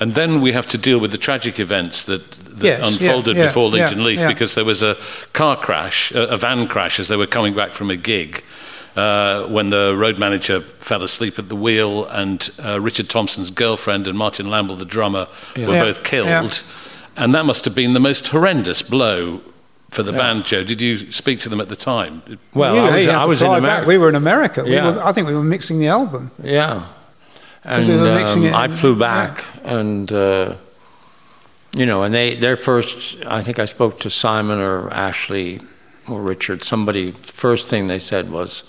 [0.00, 3.46] And then we have to deal with the tragic events that, that Yes, unfolded yeah,
[3.46, 4.28] before Legion yeah, Leaf yeah.
[4.28, 4.96] because there was a
[5.32, 8.42] car crash, a, a van crash, as they were coming back from a gig.
[8.96, 14.06] Uh, when the road manager fell asleep at the wheel, and uh, Richard Thompson's girlfriend
[14.06, 15.82] and Martin Lamble, the drummer, were Yeah.
[15.84, 16.28] both killed.
[16.28, 16.48] Yeah.
[17.16, 19.40] And that must have been the most horrendous blow
[19.94, 20.18] for the Yeah.
[20.18, 20.64] band, Joe.
[20.64, 22.22] Did you speak to them at the time?
[22.52, 23.64] Well, you- I was, I was in fly back.
[23.68, 23.88] America.
[23.88, 24.62] We were in America.
[24.64, 26.30] We were, I think we were mixing the album.
[26.42, 26.86] Yeah.
[27.64, 28.98] And we um, it I in- flew yeah.
[28.98, 30.54] back and, uh,
[31.76, 35.60] you know, and they, their first, I think I spoke to Simon or Ashley
[36.08, 38.62] or Richard, somebody, first thing they said was,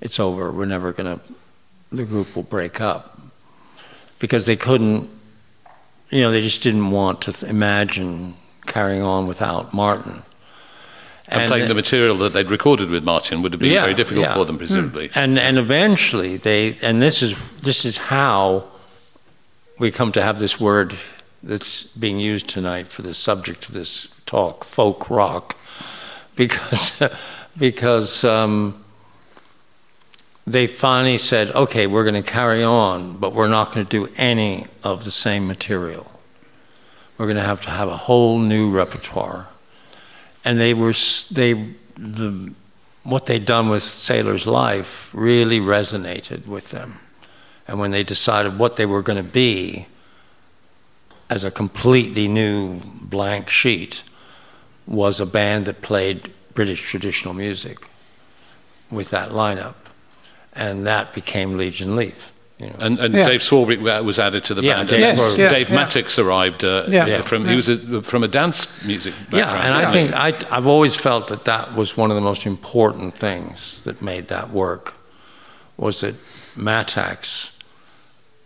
[0.00, 1.20] it's over, we're never going to,
[1.92, 3.18] the group will break up.
[4.18, 5.08] Because they couldn't,
[6.10, 8.34] you know, they just didn't want to th- imagine
[8.66, 10.22] carrying on without Martin.
[11.32, 14.26] And, playing the material that they'd recorded with Martin would have been Yeah, very difficult
[14.26, 14.34] yeah.
[14.34, 15.10] for them, presumably.
[15.14, 18.68] and and eventually they and this is this is how
[19.78, 20.94] we come to have this word
[21.42, 25.56] that's being used tonight for the subject of this talk folk rock
[26.36, 27.00] because
[27.56, 28.84] because um,
[30.46, 34.12] they finally said okay we're going to carry on but we're not going to do
[34.16, 36.06] any of the same material
[37.16, 39.46] we're going to have to have a whole new repertoire
[40.44, 40.94] and they were
[41.30, 42.52] they the,
[43.02, 47.00] what they'd done with Sailor's Life really resonated with them.
[47.68, 49.86] And when they decided what they were going to be
[51.28, 54.02] as a completely new blank sheet,
[54.86, 57.86] was a band that played British traditional music
[58.90, 59.74] with that lineup.
[60.52, 62.32] And that became Liege and Lief.
[62.60, 62.76] You know.
[62.78, 63.24] And, and Yeah.
[63.24, 64.88] Dave Swarbrick was added to the Yeah, band.
[64.90, 65.76] Dave and Yes, yeah, Dave yeah.
[65.76, 67.04] Mattacks arrived uh, Yeah.
[67.06, 69.64] uh, from he was a, from a dance music Yeah, background.
[69.66, 70.12] and I think?
[70.50, 74.28] I, I've always felt that that was one of the most important things that made
[74.28, 74.94] that work,
[75.78, 76.16] was that
[76.54, 77.52] Mattacks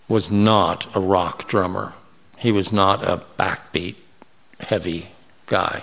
[0.08, 1.94] was not a rock drummer.
[2.38, 3.96] He was not a backbeat
[4.60, 5.08] heavy
[5.46, 5.82] guy.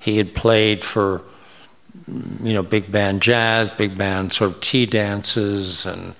[0.00, 1.22] He had played for,
[2.42, 6.14] you know, big band jazz, big band sort of tea dances, and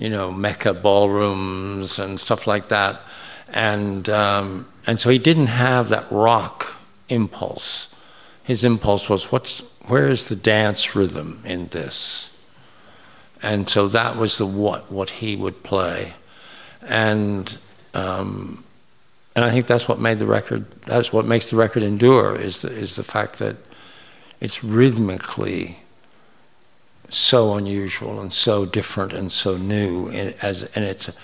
[0.00, 3.02] you know, Mecca ballrooms and stuff like that.
[3.48, 6.74] And, um, and so he didn't have that rock
[7.10, 7.88] impulse.
[8.42, 9.58] His impulse was, what's,
[9.88, 12.30] where is the dance rhythm in this?
[13.42, 16.14] And so that was the what, what he would play.
[16.80, 17.58] And,
[17.92, 18.64] um,
[19.36, 22.62] and I think that's what made the record, that's what makes the record endure, is
[22.62, 23.56] the, is the fact that
[24.40, 25.79] it's rhythmically
[27.10, 31.14] so unusual and so different and so new and as and it's a,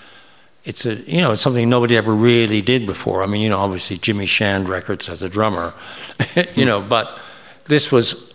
[0.65, 3.23] it's a you know it's something nobody ever really did before.
[3.23, 5.73] I mean you know obviously Jimmy Shand records as a drummer,
[6.55, 7.19] you know, but
[7.65, 8.33] this was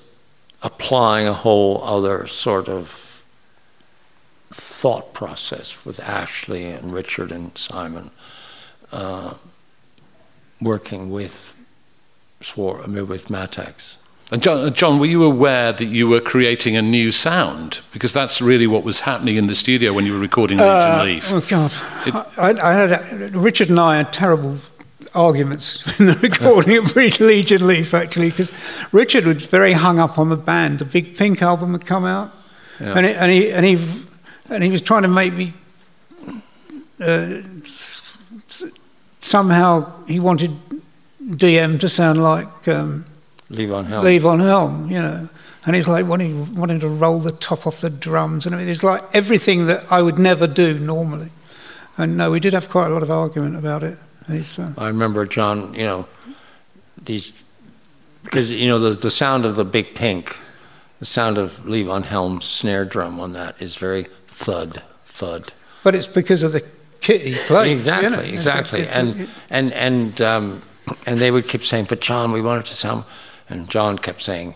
[0.62, 3.24] applying a whole other sort of
[4.50, 8.10] thought process with Ashley and Richard and Simon,
[8.92, 9.34] uh,
[10.60, 11.54] working with
[12.40, 13.96] Swar I mean, with Mattacks.
[14.32, 17.80] And John, John, were you aware that you were creating a new sound?
[17.92, 21.04] Because that's really what was happening in the studio when you were recording Legion Uh,
[21.04, 21.30] Leaf.
[21.30, 21.74] Oh God,
[22.38, 22.92] I, I had
[23.34, 24.56] a, Richard and I had terrible
[25.14, 28.50] arguments in the recording of Liege and Lief actually because
[28.90, 30.78] Richard was very hung up on the band.
[30.78, 32.32] The Big Pink album had come out,
[32.80, 32.96] Yeah.
[32.96, 33.78] and, it, and he and he
[34.48, 35.52] and he was trying to make me.
[36.98, 37.42] Uh,
[39.18, 40.52] somehow he wanted
[41.22, 43.04] DM to sound like um,
[43.52, 44.04] Levon Helm.
[44.04, 45.28] Levon Helm, you know.
[45.64, 48.68] And he's like wanting, wanting to roll the top off the drums and I mean,
[48.68, 51.30] It's like everything that I would never do normally.
[51.96, 53.96] And no, we did have quite a lot of argument about it.
[54.28, 56.06] It's, uh, I remember John, you know,
[57.04, 57.32] these
[58.24, 60.36] because you know the the sound of the big pink,
[61.00, 65.52] the sound of Levon Helm's snare drum on that is very thud thud.
[65.82, 66.64] but it's because of the
[67.00, 67.72] kit he played.
[67.76, 68.22] exactly, you know.
[68.22, 70.62] It's- exactly, it's- it's- and and and um,
[71.06, 73.04] and they would keep saying, "But John, we want it to sound,"
[73.52, 74.54] and John kept saying.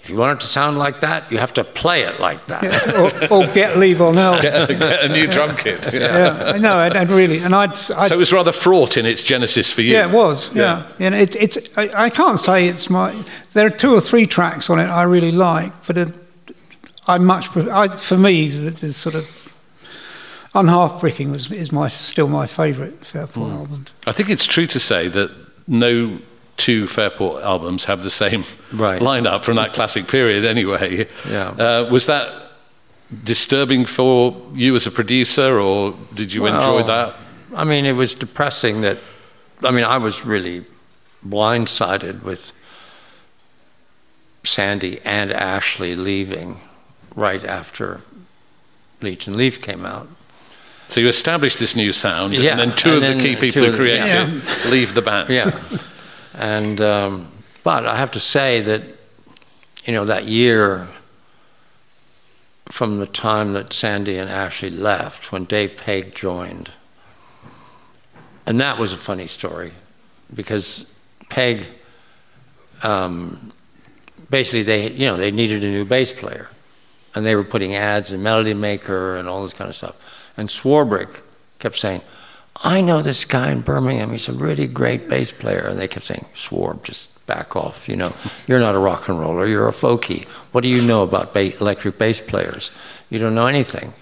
[0.00, 2.64] If you want it to sound like that, you have to play it like that.
[3.30, 4.40] or, or get Levon Helm.
[4.42, 5.78] Get, get a new drum kit.
[5.94, 9.22] yeah, no, and, and really, and I'd, I'd So it was rather fraught in its
[9.22, 9.92] genesis for you.
[9.92, 10.52] Yeah, it was.
[10.52, 11.56] Yeah, and it, it's.
[11.78, 13.14] I, I can't say it's my.
[13.52, 16.12] There are two or three tracks on it I really like, but it,
[17.06, 17.50] I much.
[17.50, 19.54] pref- I, for me, the, the sort of
[20.54, 23.56] Unhalfbricking was is my still my favourite Fairport Hmm.
[23.56, 23.84] album.
[24.06, 25.30] I think it's true to say that
[25.68, 26.18] no
[26.62, 29.02] two Fairport albums have the same Right.
[29.02, 31.08] lineup from that classic period anyway.
[31.28, 31.48] Yeah.
[31.48, 32.26] Uh, was that
[33.24, 37.14] disturbing for you as a producer, or did you enjoy that?
[37.56, 38.98] I mean, it was depressing that.
[39.64, 40.64] I mean, I was really
[41.26, 42.52] blindsided with
[44.44, 46.60] Sandy and Ashley leaving
[47.16, 48.00] right after
[49.00, 50.08] Liege and Lief came out.
[50.88, 53.36] So you established this new sound, Yeah, and then two and of then the key
[53.36, 54.28] people who created yeah.
[54.28, 55.28] it leave the band.
[55.30, 55.50] Yeah,
[56.34, 57.28] and um,
[57.62, 58.82] but I have to say that
[59.84, 60.88] you know that year
[62.66, 66.70] from the time that Sandy and Ashley left, when Dave Pegg joined,
[68.46, 69.72] and that was a funny story
[70.34, 70.86] because
[71.28, 71.66] Pegg
[72.82, 73.52] um,
[74.30, 76.48] basically they you know they needed a new bass player,
[77.14, 80.48] and they were putting ads in Melody Maker and all this kind of stuff, and
[80.48, 81.20] Swarbrick
[81.58, 82.02] kept saying.
[82.56, 84.10] I know this guy in Birmingham.
[84.10, 85.66] He's a really great bass player.
[85.66, 87.88] And they kept saying, Swarb, just back off.
[87.88, 88.12] You know,
[88.46, 89.46] you're not a rock and roller.
[89.46, 90.26] You're a folkie.
[90.52, 92.70] What do you know about ba- electric bass players?
[93.10, 93.94] You don't know anything.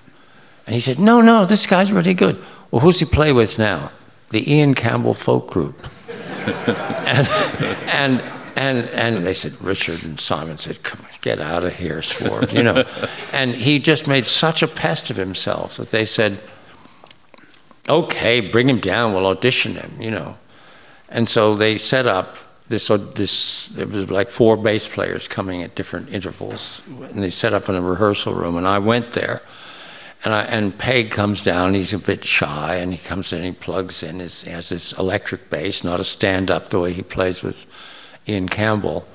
[0.67, 2.43] And he said, No, no, this guy's really good.
[2.71, 3.93] Well, who's he play with now?
[4.29, 5.89] The Ian Campbell Folk Group.
[6.67, 7.29] and,
[7.89, 8.23] and
[8.57, 12.51] and and they said Richard and Simon said, "Come on, get out of here, Swarb,"
[12.51, 12.85] you know.
[13.33, 16.41] and he just made such a pest of himself that they said,
[17.89, 19.13] "Okay, bring him down.
[19.13, 20.37] We'll audition him," you know.
[21.09, 22.37] And so they set up
[22.69, 22.85] this.
[22.85, 27.53] So this there was like four bass players coming at different intervals, and they set
[27.55, 28.57] up in a rehearsal room.
[28.57, 29.43] And I went there,
[30.25, 31.75] and I, and Pegg comes down.
[31.75, 33.43] He's a bit shy, and he comes in.
[33.43, 34.21] He plugs in.
[34.21, 37.67] His, has this electric bass, not a stand-up the way he plays with
[38.29, 39.07] Ian Campbell.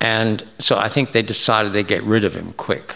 [0.00, 2.94] And so I think they decided they'd get rid of him quick.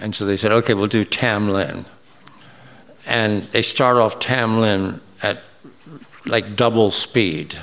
[0.00, 1.84] And so they said, okay, we'll do Tam Lin.
[3.08, 5.40] And they start off Tam Lin at
[6.26, 7.58] like double speed.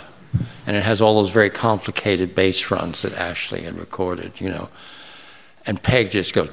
[0.68, 4.70] And it has all those very complicated bass runs that Ashley had recorded, you know.
[5.68, 6.50] And Pegg just goes,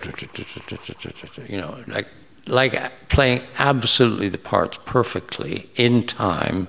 [1.48, 2.08] you know, like,
[2.46, 6.68] like playing absolutely the parts perfectly in time,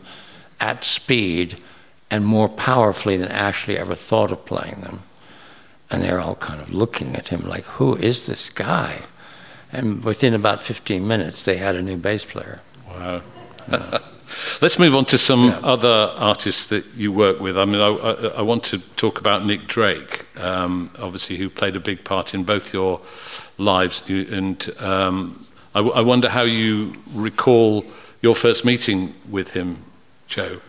[0.59, 1.57] at speed,
[2.09, 5.01] and more powerfully than Ashley ever thought of playing them.
[5.91, 9.01] And they're all kind of looking at him like, who is this guy?
[9.73, 12.62] And within about 15 minutes, they had a new bass player.
[12.88, 13.21] Wow.
[13.69, 13.99] Yeah.
[14.62, 15.59] Let's move on to some yeah.
[15.63, 17.57] other artists that you work with.
[17.57, 21.75] I mean, I, I, I want to talk about Nick Drake, um, obviously, who played
[21.75, 23.01] a big part in both your
[23.57, 24.07] lives.
[24.09, 27.86] And um, I, I wonder how you recall
[28.21, 29.83] your first meeting with him,
[30.27, 30.59] Joe.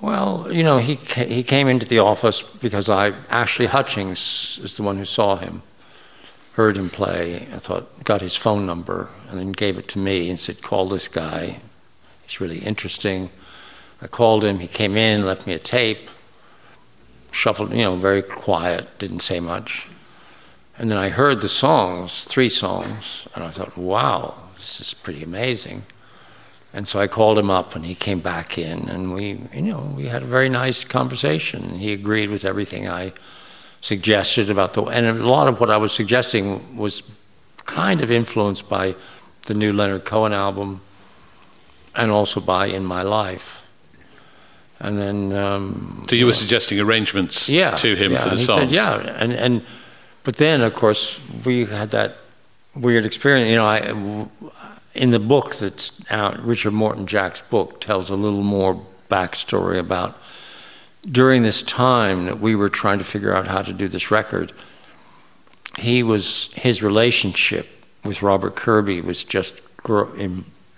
[0.00, 4.82] Well, you know, he he came into the office because I Ashley Hutchings is the
[4.82, 5.62] one who saw him,
[6.56, 10.30] heard him play, I thought got his phone number, and then gave it to me
[10.30, 11.60] and said, "Call this guy.
[12.24, 13.30] He's really interesting."
[14.00, 14.58] I called him.
[14.60, 16.08] He came in, left me a tape,
[17.30, 19.86] shuffled, you know, very quiet, didn't say much,
[20.78, 25.22] and then I heard the songs, three songs, and I thought, "Wow, this is pretty
[25.22, 25.84] amazing."
[26.72, 29.92] And so I called him up, and he came back in, and we, you know,
[29.94, 31.78] we had a very nice conversation.
[31.78, 33.12] He agreed with everything I
[33.86, 37.04] suggested about the, and a lot of what I was suggesting was
[37.66, 38.96] kind of influenced by
[39.42, 40.80] the new Leonard Cohen album,
[41.94, 43.62] and also by In My Life.
[44.80, 48.42] And then, um, so you were suggesting arrangements yeah, to him yeah, for the he
[48.42, 48.62] songs.
[48.62, 49.64] Said, yeah, and and
[50.24, 52.16] but then of course we had that
[52.74, 53.48] weird experience.
[53.48, 53.78] You know, I
[54.94, 60.18] in the book that's out, Richard Morton Jack's book tells a little more backstory about
[61.10, 64.52] during this time that we were trying to figure out how to do this record.
[65.78, 67.68] He was his relationship
[68.04, 70.10] with Robert Kirby was just grow,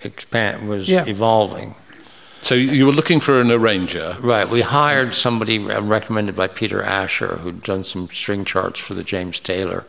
[0.03, 1.05] expand was yeah.
[1.07, 1.75] evolving.
[2.41, 4.49] So you were looking for an arranger, right?
[4.49, 9.03] We hired somebody uh, recommended by Peter Asher, who'd done some string charts for the
[9.03, 9.85] James Taylor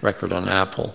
[0.00, 0.94] record on Apple,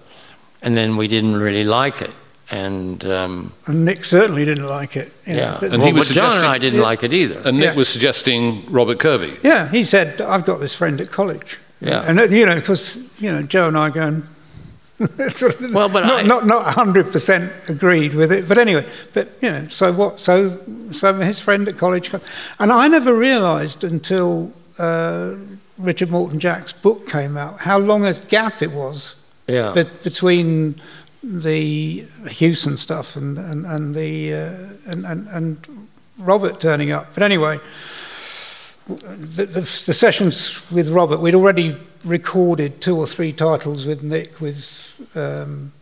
[0.61, 2.13] and then we didn't really like it
[2.49, 5.13] and, um, and Nick certainly didn't like it.
[5.25, 6.85] yeah, and well, he was John and I didn't yeah.
[6.85, 7.41] like it either.
[7.45, 7.75] And Nick yeah.
[7.75, 9.37] was suggesting Robert Kirby.
[9.43, 13.31] Yeah, he said, "I've got this friend at college." Yeah, and you know, because you
[13.31, 14.27] know, Joe and I going.
[15.29, 18.83] sort of well, but not, I, not not hundred percent agreed with it, but anyway,
[19.13, 20.19] but you know, so what?
[20.19, 20.59] So
[20.91, 22.11] so his friend at college,
[22.59, 25.35] and I never realised until uh,
[25.77, 29.13] Richard Morton Jack's book came out how long a gap it was
[29.47, 29.71] yeah.
[30.03, 30.81] between
[31.27, 35.87] the Hewson stuff and and, and the uh, and, and, and
[36.17, 37.13] Robert turning up.
[37.13, 37.59] But anyway,
[38.87, 44.39] the, the, the, sessions with Robert, we'd already recorded two or three titles with Nick,
[44.39, 45.73] with um,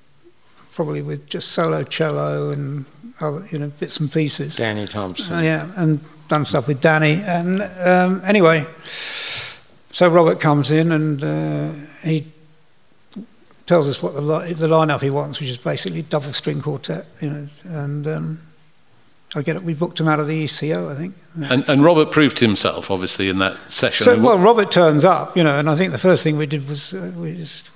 [0.74, 2.86] probably with just solo cello and
[3.22, 4.56] other, you know bits and pieces.
[4.56, 5.36] Danny Thompson.
[5.36, 7.22] Uh, yeah, and done stuff with Danny.
[7.24, 8.66] And um, anyway,
[9.92, 11.72] so Robert comes in and uh,
[12.04, 12.32] he
[13.65, 17.08] tells us what the, li- the lineup he wants, which is basically double string quartet,
[17.21, 18.41] you know, and um,
[19.36, 19.63] I get it.
[19.63, 21.15] We booked him out of the ECO, I think.
[21.36, 24.06] And, and, Robert proved himself, obviously, in that session.
[24.06, 26.67] So, well, Robert turns up, you know, and I think the first thing we did
[26.69, 27.69] was uh, we just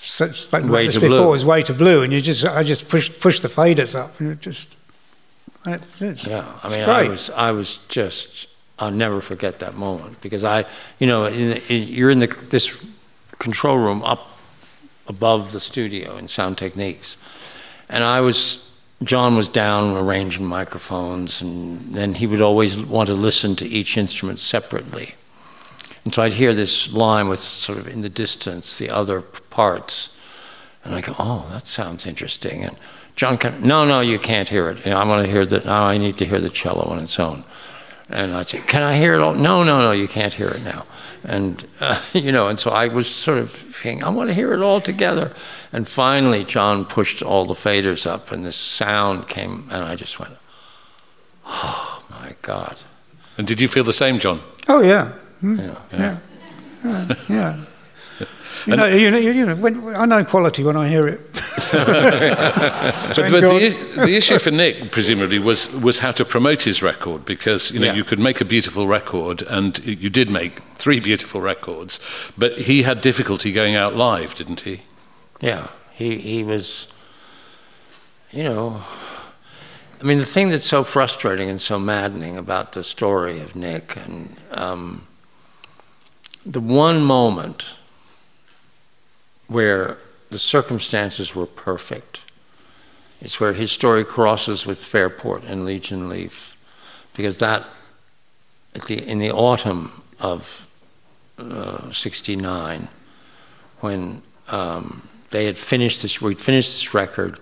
[0.00, 1.28] spoken about this before blue.
[1.28, 4.32] was way to blue, and you just I just pushed pushed the faders up, and
[4.32, 4.76] it just.
[5.64, 8.48] And it, yeah, I mean, I was I was just
[8.80, 10.64] I'll never forget that moment because I,
[10.98, 12.84] you know, in the, in, you're in the this
[13.38, 14.31] control room up
[15.06, 17.16] above the studio in Sound Techniques.
[17.88, 23.14] And I was, John was down arranging microphones, and then he would always want to
[23.14, 25.14] listen to each instrument separately.
[26.04, 30.16] And so I'd hear this line with sort of in the distance the other parts,
[30.84, 32.76] and I go, "Oh, that sounds interesting." And
[33.14, 34.86] John, can, no, no, you can't hear it.
[34.86, 35.64] I want to hear that.
[35.64, 37.44] Now I need to hear the cello on its own.
[38.12, 40.62] And I'd say, "Can I hear it all?" No, no, no, you can't hear it
[40.62, 40.84] now.
[41.24, 44.52] And, uh, you know, and so I was sort of thinking, I want to hear
[44.52, 45.32] it all together.
[45.72, 50.18] And finally, John pushed all the faders up, and this sound came, and I just
[50.18, 50.34] went,
[51.46, 52.76] oh, my God.
[53.38, 54.40] And did you feel the same, John?
[54.68, 55.12] Oh, yeah.
[55.42, 55.58] Mm.
[55.58, 55.98] Yeah.
[55.98, 56.18] Yeah.
[56.84, 57.14] yeah.
[57.28, 57.64] yeah.
[58.66, 61.20] You know, you know, you know when, I know quality when I hear it.
[61.32, 61.86] but,
[63.16, 67.70] but the, the, issue for Nick, presumably, was, was how to promote his record because
[67.72, 67.94] you know yeah.
[67.94, 71.98] you could make a beautiful record, and you did make three beautiful records,
[72.38, 74.82] but he had difficulty going out live, didn't he?
[75.40, 76.88] Yeah, he he was.
[78.30, 78.82] You know,
[80.00, 83.96] I mean, the thing that's so frustrating and so maddening about the story of Nick
[83.96, 84.36] and.
[84.50, 85.08] Um,
[86.44, 87.76] the one moment
[89.52, 89.98] where
[90.30, 92.22] the circumstances were perfect.
[93.20, 96.56] It's where his story crosses with Fairport and Liege and Lief,
[97.14, 97.64] because that,
[98.88, 100.66] the, in the autumn of
[101.38, 102.88] uh, 69,
[103.80, 107.38] when um, they had finished this, we'd finished this record,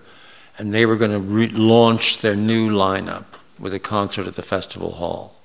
[0.57, 3.25] and they were going to re- launch their new lineup
[3.57, 5.35] with a concert at the festival hall.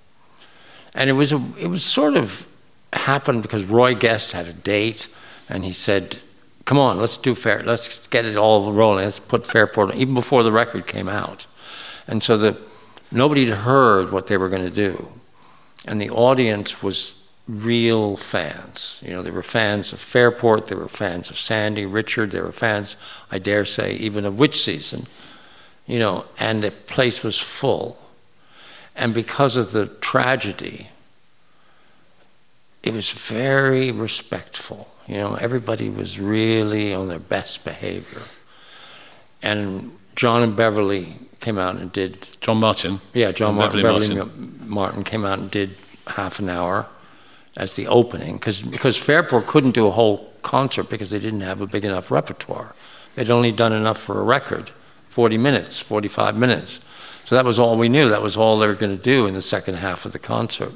[0.95, 2.47] And it was, a, it was sort of
[2.93, 5.09] happened because Roy Guest had a date,
[5.49, 6.19] and he said,
[6.67, 7.63] "Come on, let's do fair.
[7.63, 9.05] Let's get it all rolling.
[9.05, 11.47] Let's put Fairport." Even before the record came out,
[12.07, 12.59] and so the
[13.11, 15.09] nobody had heard what they were going to do,
[15.87, 17.15] and the audience was
[17.49, 18.99] real fans.
[19.03, 22.53] You know, they were fans of Fairport, they were fans of Sandy, Richard, they were
[22.53, 22.97] fans,
[23.31, 25.07] I dare say, even of Witch Season.
[25.87, 27.99] You know, and the place was full.
[28.97, 30.89] And because of the tragedy,
[32.83, 34.89] it was very respectful.
[35.09, 38.23] You know, everybody was really on their best behavior.
[39.43, 42.27] And John and Beverly came out and did.
[42.41, 43.01] John Martyn.
[43.15, 44.69] Yeah, John Martyn, Beverly Beverly Martyn.
[44.69, 45.77] Martyn came out and did
[46.07, 46.87] half an hour
[47.57, 51.61] as the opening because because Fairport couldn't do a whole concert because they didn't have
[51.61, 52.75] a big enough repertoire.
[53.15, 54.71] They'd only done enough for a record,
[55.09, 56.81] 40 minutes, 45 minutes.
[57.25, 58.09] So that was all we knew.
[58.09, 60.73] That was all they were going to do in the second half of the concert.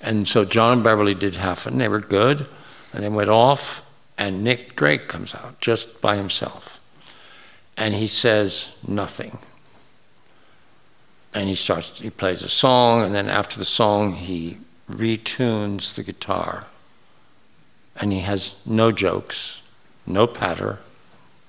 [0.00, 2.46] And so John and Beverly did half, and they were good.
[2.94, 3.84] And they went off,
[4.16, 6.80] and Nick Drake comes out just by himself.
[7.76, 9.38] And he says nothing.
[11.34, 16.04] And he starts, he plays a song, and then after the song, he retunes the
[16.04, 16.66] guitar.
[17.96, 19.60] And he has no jokes,
[20.06, 20.78] no patter.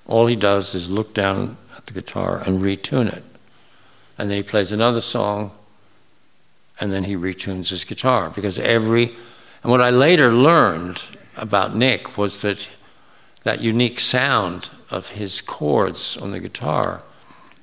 [0.08, 3.22] All he does is look down at the guitar and retune it.
[4.18, 5.52] And then he plays another song,
[6.80, 8.30] and then he retunes his guitar.
[8.30, 9.14] Because every,
[9.62, 11.02] and what I later learned
[11.36, 12.68] about Nick was that
[13.44, 17.02] that unique sound of his chords on the guitar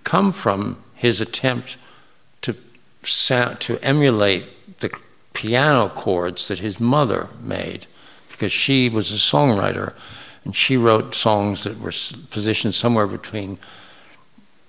[0.06, 1.76] come from his attempt
[2.42, 2.56] to
[3.04, 4.90] sound, to emulate the
[5.34, 7.86] piano chords that his mother made
[8.32, 9.94] because she was a songwriter
[10.46, 11.92] and she wrote songs that were
[12.32, 13.58] positioned somewhere between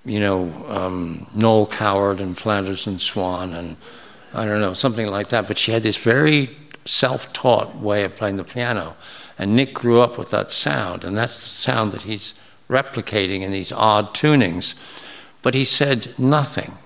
[0.03, 3.77] you know um, Noel Coward and Flanders and Swan and
[4.35, 5.47] I don't know something like that.
[5.47, 6.47] But she had this very
[6.85, 8.95] self-taught way of playing the piano
[9.37, 12.33] and Nick grew up with that sound and that's the sound that he's
[12.69, 14.75] replicating in these odd tunings
[15.41, 16.77] but he said nothing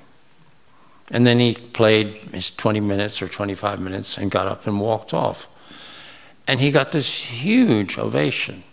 [1.12, 5.14] and then he played his 20 minutes or 25 minutes and got up and walked
[5.14, 5.48] off.
[6.48, 8.64] And he got this huge ovation.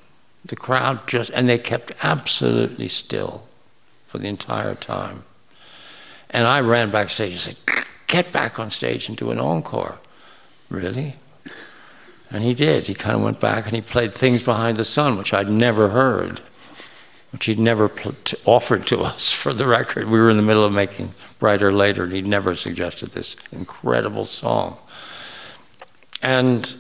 [0.44, 3.44] The crowd just, and they kept absolutely still
[4.06, 5.24] for the entire time.
[6.30, 7.56] And I ran backstage and said,
[8.06, 9.98] Get back on stage and do an encore.
[10.68, 11.16] Really?
[12.30, 12.88] And he did.
[12.88, 15.90] He kind of went back and he played Things Behind the Sun, which I'd never
[15.90, 16.40] heard,
[17.32, 20.08] which he'd never pl- t- offered to us for the record.
[20.08, 24.24] We were in the middle of making Bryter Later, and he'd never suggested this incredible
[24.24, 24.78] song.
[26.22, 26.74] And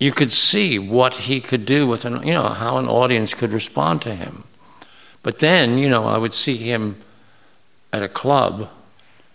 [0.00, 3.52] you could see what he could do with an, you know, how an audience could
[3.52, 4.44] respond to him.
[5.22, 7.00] But then, you know, I would see him
[7.92, 8.68] at a club,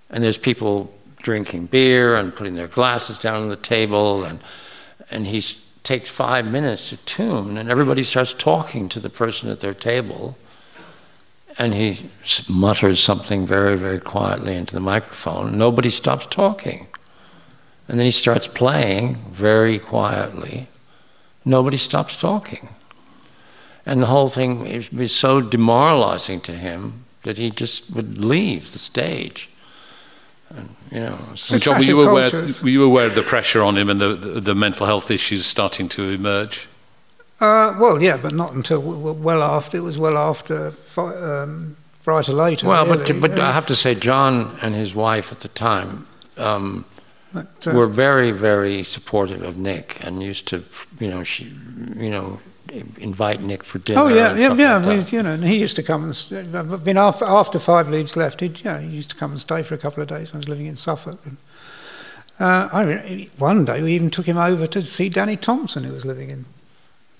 [0.10, 0.94] and there's people
[1.30, 4.40] drinking beer and putting their glasses down on the table, and
[5.12, 5.44] and he
[5.84, 10.36] takes five minutes to tune, and everybody starts talking to the person at their table,
[11.60, 12.10] and he
[12.50, 15.56] mutters something very, very quietly into the microphone.
[15.56, 16.88] Nobody stops talking.
[17.88, 20.68] And then he starts playing very quietly.
[21.46, 22.70] Nobody stops talking.
[23.86, 28.80] And the whole thing was so demoralizing to him that he just would leave the
[28.80, 29.50] stage.
[30.56, 31.18] And, you know,
[31.52, 34.16] and John, were you, aware, were you aware of the pressure on him and the,
[34.16, 36.68] the, the mental health issues starting to emerge?
[37.40, 39.78] Uh, well, yeah, but not until well after.
[39.78, 42.68] It was well after um, Bryter Later.
[42.68, 43.14] Well, really.
[43.14, 43.50] but but yeah.
[43.50, 46.06] I have to say, John and his wife at the time
[46.38, 46.86] um,
[47.32, 50.66] but, uh, were very very supportive of Nick and used to,
[51.00, 51.46] you know, she,
[51.96, 52.42] you know,
[52.98, 54.02] invite Nick for dinner.
[54.02, 54.78] Oh yeah, yeah, yeah.
[54.78, 56.56] Like you know, and he used to come and.
[56.56, 58.42] I've been after, after Five Leaves left.
[58.42, 60.34] He, you know, he used to come and stay for a couple of days.
[60.34, 61.20] I was living in Suffolk.
[61.26, 61.38] And,
[62.40, 65.94] uh, I mean, one day we even took him over to see Danny Thompson, who
[65.94, 66.46] was living in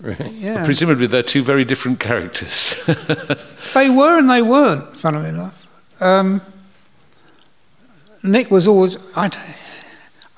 [0.00, 0.30] Really?
[0.30, 0.54] Yeah.
[0.54, 2.74] Well, presumably they're two very different characters.
[3.74, 5.68] they were and they weren't, funnily enough.
[6.00, 6.40] Um,
[8.22, 8.96] Nick was always.
[9.14, 9.30] I,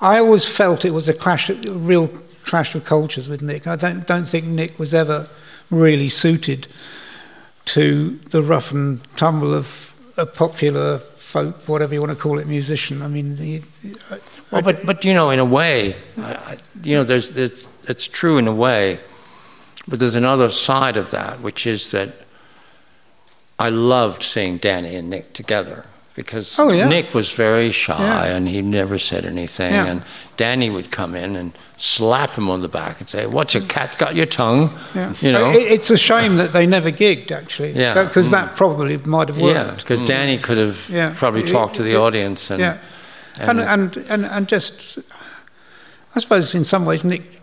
[0.01, 2.11] I always felt it was a clash, a real
[2.45, 3.67] clash of cultures with Nick.
[3.67, 5.27] I don't, don't think Nick was ever
[5.69, 6.67] really suited
[7.65, 12.47] to the rough and tumble of a popular folk, whatever you want to call it,
[12.47, 13.01] musician.
[13.01, 13.63] I mean,
[14.51, 18.37] well, but but you know, in a way, I, you know, there's there's it's true
[18.37, 18.99] in a way,
[19.87, 22.13] but there's another side of that, which is that
[23.57, 25.85] I loved seeing Danny and Nick together
[26.15, 26.87] because Oh, yeah.
[26.87, 28.35] Nick was very shy Yeah.
[28.35, 29.73] and he never said anything.
[29.73, 29.85] Yeah.
[29.85, 30.03] And
[30.37, 33.95] Danny would come in and slap him on the back and say, "What's your cat
[33.97, 35.13] got your tongue?" Yeah.
[35.21, 35.49] You know.
[35.51, 37.71] It- it's a shame that they never gigged, actually.
[37.73, 37.95] Yeah.
[37.95, 38.07] Mm.
[38.07, 39.55] Because that probably might have worked.
[39.55, 41.13] yeah, because Danny could have Yeah.
[41.15, 42.77] probably It- talked to the it- audience and yeah.
[43.39, 44.99] And, and, and, and just,
[46.15, 47.41] I suppose in some ways, Nick,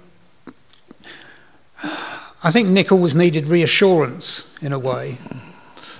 [2.42, 5.18] I think Nick always needed reassurance in a way.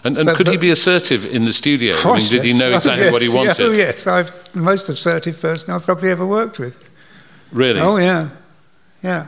[0.03, 1.95] And, and But- could he be assertive in the studio?
[1.97, 2.59] I mean, did he yes.
[2.59, 3.61] know Oh, exactly what he wanted?
[3.61, 6.89] Oh, yes, I'm the most assertive person I've probably ever worked with.
[7.53, 7.81] Really?
[7.81, 8.31] Oh, yeah.
[9.03, 9.27] Yeah.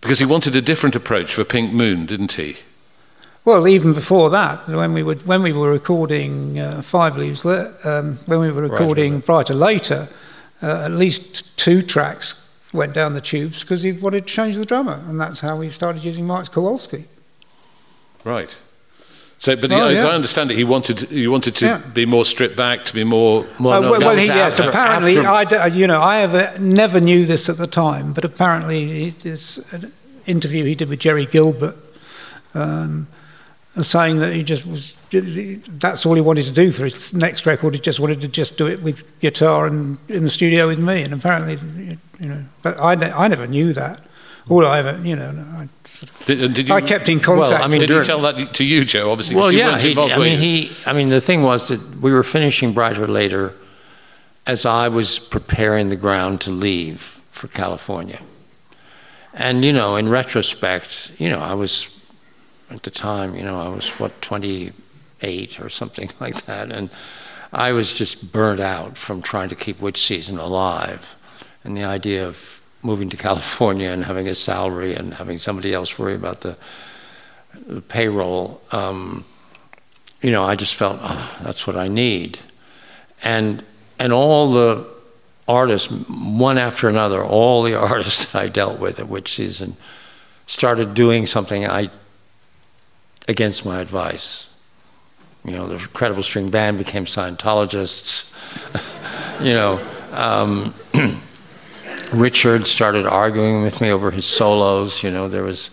[0.00, 2.56] Because he wanted a different approach for Pink Moon, didn't he?
[3.44, 7.74] Well, even before that, when we were when we were recording uh, Five Leaves, Le-
[7.84, 10.08] um, when we were recording Bryter Later,
[10.62, 12.34] uh, at least two tracks
[12.72, 15.68] went down the tubes because he wanted to change the drummer, and that's how we
[15.68, 17.04] started using Mike Kowalski.
[18.24, 18.56] Right.
[19.44, 20.02] So, but he, Oh, as.
[20.02, 21.78] I understand it, he wanted he wanted to Yeah.
[21.92, 23.44] be more stripped back, to be more.
[23.60, 26.22] Well, Uh, well, well, he, yes, after- apparently, after- I, d- uh, you know, I
[26.22, 29.92] ever, never knew this at the time, but apparently, he- this an
[30.24, 31.76] interview he did with Jerry Gilbert,
[32.54, 33.06] um,
[33.78, 34.94] saying that he just was,
[35.78, 37.74] that's all he wanted to do for his next record.
[37.74, 41.02] He just wanted to just do it with guitar and in the studio with me.
[41.02, 41.58] And apparently,
[42.18, 44.00] you know, but I, ne- I never knew that.
[44.48, 45.68] All I ever, you know, I,
[46.26, 47.50] Did, uh, did you, I kept in contact.
[47.50, 49.10] Well, I mean, did he tell that to you, Joe?
[49.10, 49.72] Obviously, Well, you yeah.
[49.72, 50.38] weren't He, I mean, you?
[50.38, 50.72] he.
[50.86, 53.54] I mean, the thing was that we were finishing Bryter Later,
[54.46, 58.20] as I was preparing the ground to leave for California.
[59.32, 61.88] And you know, in retrospect, you know, I was
[62.70, 64.72] at the time, you know, I was what twenty
[65.22, 66.90] eight or something like that, and
[67.52, 71.14] I was just burnt out from trying to keep Witch Season alive,
[71.64, 75.98] and the idea of moving to California and having a salary and having somebody else
[75.98, 76.56] worry about the
[77.66, 79.24] the payroll, um,
[80.20, 82.38] you know, I just felt oh, that's what I need,
[83.22, 83.64] and
[83.98, 84.86] and all the
[85.46, 89.76] artists, one after another, all the artists that I dealt with at Witch Season,
[90.46, 91.90] started doing something I
[93.28, 94.48] against my advice.
[95.44, 98.30] You know, the Credible String Band became Scientologists.
[99.44, 99.80] you know,
[100.12, 100.74] um,
[102.12, 105.02] Richard started arguing with me over his solos.
[105.02, 105.70] You know, there was,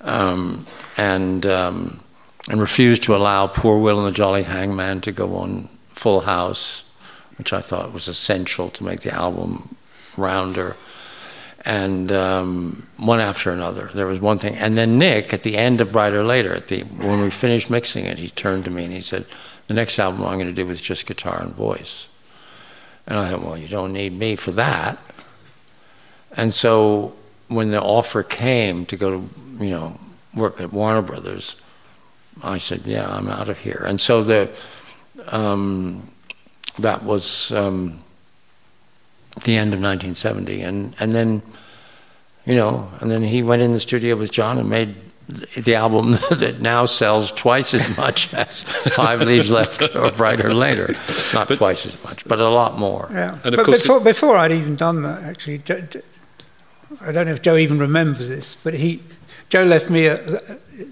[0.00, 0.66] um,
[0.96, 2.02] and um,
[2.48, 6.82] and refused to allow Poor Will and the Jolly Hangman to go on Full House,
[7.38, 9.76] which I thought was essential to make the album
[10.16, 10.76] rounder.
[11.64, 15.80] And um, one after another, there was one thing, and then Nick, at the end
[15.80, 18.92] of Bryter Later, at the when we finished mixing it, he turned to me and
[18.92, 19.26] he said,
[19.68, 22.08] "The next album I'm going to do is just guitar and voice."
[23.06, 24.98] And I thought, well, you don't need me for that.
[26.36, 27.14] And so
[27.48, 29.28] when the offer came to go to,
[29.64, 29.98] you know,
[30.34, 31.56] work at Warner Brothers,
[32.42, 33.84] I said, yeah, I'm out of here.
[33.86, 34.50] And so the,
[35.28, 36.10] um,
[36.78, 37.98] that was um,
[39.44, 40.62] the end of 1970.
[40.62, 41.42] And, and then,
[42.46, 44.96] you know, and then he went in the studio with John and made
[45.56, 50.88] the album that now sells twice as much as Five Leaves Left or Bryter Later.
[51.34, 53.08] Not twice as much, but a lot more.
[53.12, 56.00] Yeah, And of but course before, before I'd even done that, actually, Joe, Jo-
[57.02, 59.00] I don't know if Joe even remembers this, but he,
[59.48, 60.40] Joe left me a,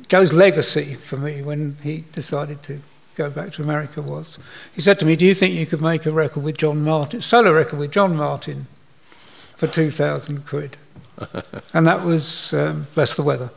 [0.09, 2.81] Joe's legacy for me when he decided to
[3.17, 4.39] go back to America was,
[4.75, 7.21] he said to me, "Do you think you could make a record with John Martyn,
[7.21, 8.67] solo record with John Martyn,
[9.57, 10.77] for two thousand quid?"
[11.75, 13.51] and that was um, Bless the Weather.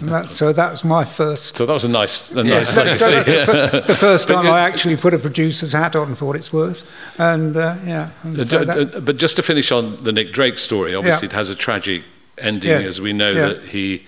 [0.00, 2.42] And that, so that was my first So that was a nice, a Yeah.
[2.58, 6.14] nice so that's the, fir- the first time I actually put a producer's hat on
[6.14, 6.84] for what it's worth,
[7.18, 8.10] and uh, yeah.
[8.22, 11.26] and Uh, so that- uh, but just to finish on the Nick Drake story, obviously
[11.28, 11.32] Yeah.
[11.34, 12.02] it has a tragic
[12.38, 12.88] ending, Yeah.
[12.88, 13.48] as we know Yeah.
[13.48, 14.04] that he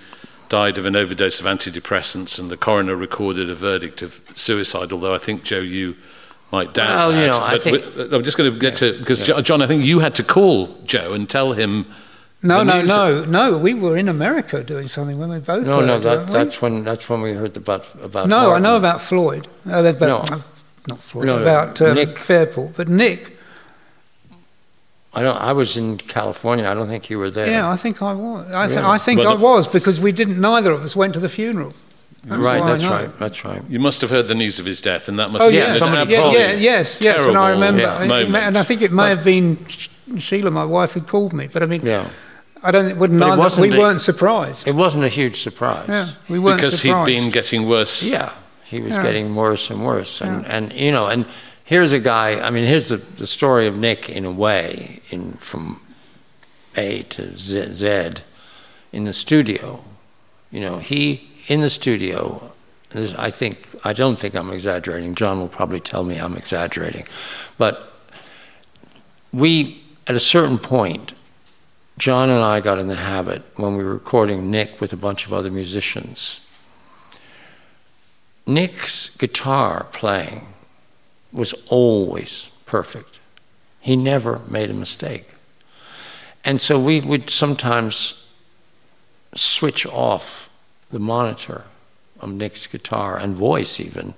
[0.49, 4.93] died of an overdose of antidepressants, and the coroner recorded a verdict of suicide.
[4.93, 5.97] Although I think Joe, you
[6.53, 7.21] might doubt Well, that.
[7.21, 9.67] you know, I but think, I'm just going to get to because Jo- John, I
[9.67, 11.87] think you had to call Joe and tell him.
[12.45, 13.57] No, no, no, no.
[13.59, 15.65] We were in America doing something when we both.
[15.67, 16.33] No, were, no, that, we?
[16.33, 18.29] that's when that's when we heard about about.
[18.29, 19.47] No, I know about Floyd.
[19.69, 20.37] Uh, about, No.
[20.37, 20.41] uh,
[20.89, 21.27] not Floyd.
[21.27, 22.19] No, no, about um, Nick.
[22.19, 23.37] Fairport, but Nick.
[25.15, 25.37] I don't.
[25.37, 26.67] I was in California.
[26.67, 27.47] I don't think you were there.
[27.47, 28.51] Yeah, I think I was.
[28.53, 28.91] I, th- Really?
[28.91, 30.41] I think Well, I was because we didn't.
[30.41, 31.75] Neither of us went to the funeral.
[32.25, 32.63] That's right.
[32.65, 33.19] That's right.
[33.19, 33.63] That's right.
[33.69, 35.65] You must have heard the news of his death, and that must Oh have yeah,
[35.65, 37.83] been an somebody yeah, yeah, yes, yes, and I remember.
[37.83, 38.03] Yeah.
[38.05, 39.65] it- and I think it may have been
[40.19, 41.49] Sheila, my wife, who called me.
[41.53, 42.09] But I mean, Yeah.
[42.63, 42.87] I don't.
[42.87, 43.19] It wouldn't.
[43.21, 44.67] But it wasn't we the- weren't surprised.
[44.69, 45.89] It wasn't a huge surprise.
[45.89, 47.09] yeah, we weren't because surprised.
[47.09, 48.03] he'd been getting worse.
[48.03, 48.33] Yeah,
[48.65, 49.03] he was Yeah.
[49.03, 51.27] getting worse and worse, and and you know, and
[51.65, 52.41] here's a guy.
[52.41, 55.81] I mean, here's the the story of Nick in a way, in from
[56.77, 57.73] A to Z.
[57.73, 58.23] Z
[58.93, 59.83] in the studio.
[60.51, 62.53] You know, he in the studio.
[63.19, 65.15] I think I don't think I'm exaggerating.
[65.15, 67.07] John will probably tell me I'm exaggerating,
[67.57, 67.91] but
[69.33, 71.15] we at a certain point,
[71.99, 75.27] John and I got in the habit when we were recording Nick with a bunch
[75.27, 76.41] of other musicians.
[78.47, 80.47] Nick's guitar playing
[81.33, 83.21] was always perfect.
[83.81, 85.29] He never made a mistake.
[86.45, 88.27] And so we would sometimes
[89.35, 90.49] switch off
[90.91, 91.65] the monitor
[92.21, 94.15] of Nick's guitar and voice, even,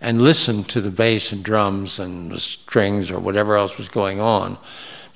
[0.00, 4.20] and listen to the bass and drums and the strings or whatever else was going
[4.20, 4.58] on,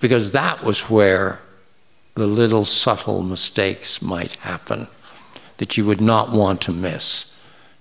[0.00, 1.40] because that was where
[2.18, 4.88] the little subtle mistakes might happen
[5.58, 7.32] that you would not want to miss.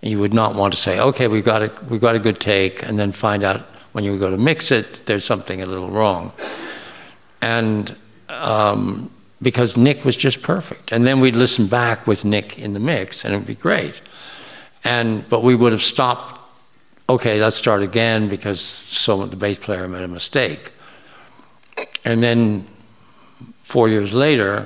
[0.02, 2.40] And you would not want to say, okay, we've got, a, we've got a good
[2.40, 3.62] take, and then find out
[3.94, 6.32] when you go to mix it, there's something a little wrong.
[7.42, 7.96] And
[8.30, 9.12] um,
[9.42, 10.92] because Nick was just perfect.
[10.92, 14.02] And then we'd listen back with Nick in the mix, and it would be great.
[14.84, 16.40] And, but we would have stopped,
[17.10, 20.72] okay, let's start again because some, the bass player made a mistake.
[22.06, 22.68] And then
[23.68, 24.66] four years later,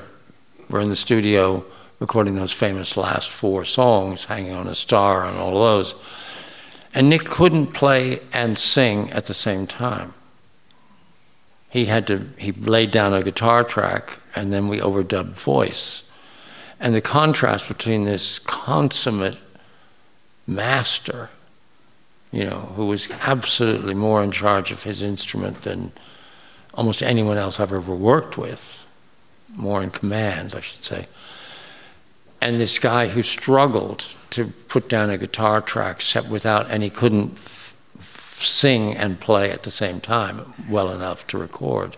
[0.70, 1.66] we're in the studio
[2.00, 5.96] recording those famous last four songs, Hanging on a Star and all those.
[6.94, 10.14] And Nick couldn't play and sing at the same time.
[11.68, 16.04] He had to, he laid down a guitar track and then we overdubbed voice.
[16.80, 19.40] And the contrast between this consummate
[20.46, 21.30] master,
[22.32, 25.92] you know, who was absolutely more in charge of his instrument than
[26.76, 28.81] almost anyone else I've ever worked with,
[29.56, 31.08] more in command, I should say.
[32.42, 36.90] And this guy who struggled to put down a guitar track set without, and he
[36.90, 41.98] couldn't f- sing and play at the same time well enough to record.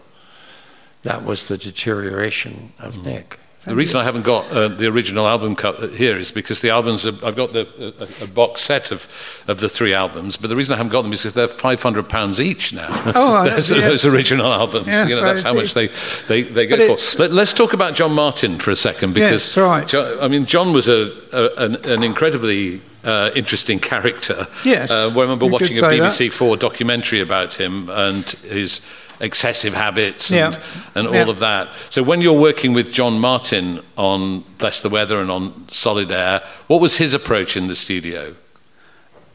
[1.04, 3.06] That was the deterioration of mm.
[3.06, 3.40] Nick.
[3.66, 7.08] The reason I haven't got uh, the original album cut here is because the albums,
[7.08, 9.08] are, I've got the, a, a, box set of,
[9.48, 12.40] of the three albums, but the reason I haven't got them is because they're £500
[12.40, 12.90] each now.
[13.16, 13.84] Oh, those, yes.
[13.84, 14.88] those original albums.
[14.88, 15.88] Yes, you know, that's how much they,
[16.28, 17.28] they, they go for.
[17.28, 19.88] Let, us talk about John Martyn for a second, because yes, right.
[19.88, 24.48] John, I mean, John was a, a an, an incredibly uh, interesting character.
[24.66, 24.92] Yes.
[24.92, 26.34] Uh, I remember watching a BBC that.
[26.34, 28.82] Four documentary about him and his
[29.20, 30.64] excessive habits and, yeah.
[30.96, 31.30] and all yeah.
[31.30, 31.70] of that.
[31.90, 36.44] So when you're working with John Martyn on Bless the Weather and on Solid Air,
[36.68, 38.36] what was his approach in the studio?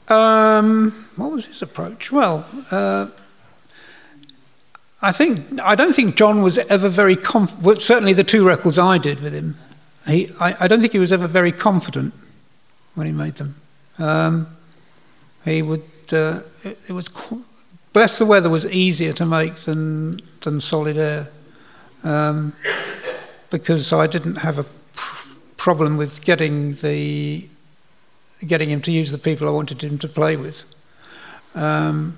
[0.08, 2.10] Um, what was his approach?
[2.10, 3.08] Well, uh,
[5.00, 7.64] I think I don't think John was ever very confident.
[7.64, 9.56] well, certainly the two records I did with him.
[10.06, 12.14] He, I, I, don't think he was ever very confident
[12.94, 13.54] when he made them.
[13.98, 14.48] Um,
[15.44, 15.84] he would.
[16.10, 17.44] Uh, it, it, was qu-
[17.92, 21.28] Bless the Weather was easier to make than, than Solid Air
[22.04, 22.52] um,
[23.50, 24.64] because I didn't have a
[24.94, 27.48] pr- problem with getting, the,
[28.46, 30.64] getting him to use the people I wanted him to play with.
[31.54, 32.16] Um,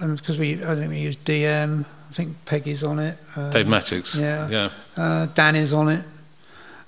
[0.00, 3.18] and because we, I think we used DM, I think Peggy's on it.
[3.36, 4.20] Um, Dave Mattacks.
[4.20, 4.48] Yeah.
[4.48, 4.70] yeah.
[4.96, 6.04] Uh, Danny's on it.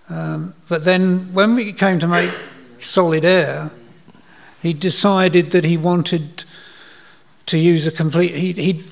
[0.09, 2.31] Um, but then when we came to make
[2.79, 3.71] Solid Air,
[4.63, 6.45] he decided that he wanted
[7.47, 8.35] to use a complete.
[8.35, 8.85] He, he'd,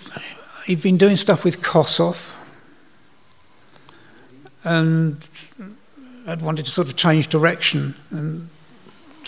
[0.67, 2.35] he'd been doing stuff with Kossoff
[4.65, 5.29] and
[6.27, 7.95] had wanted to sort of change direction.
[8.11, 8.49] And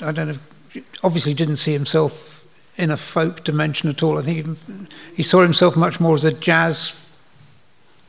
[0.03, 2.47] I don't know, obviously didn't see himself
[2.77, 4.18] in a folk dimension at all.
[4.18, 6.97] I think he, he saw himself much more as a jazz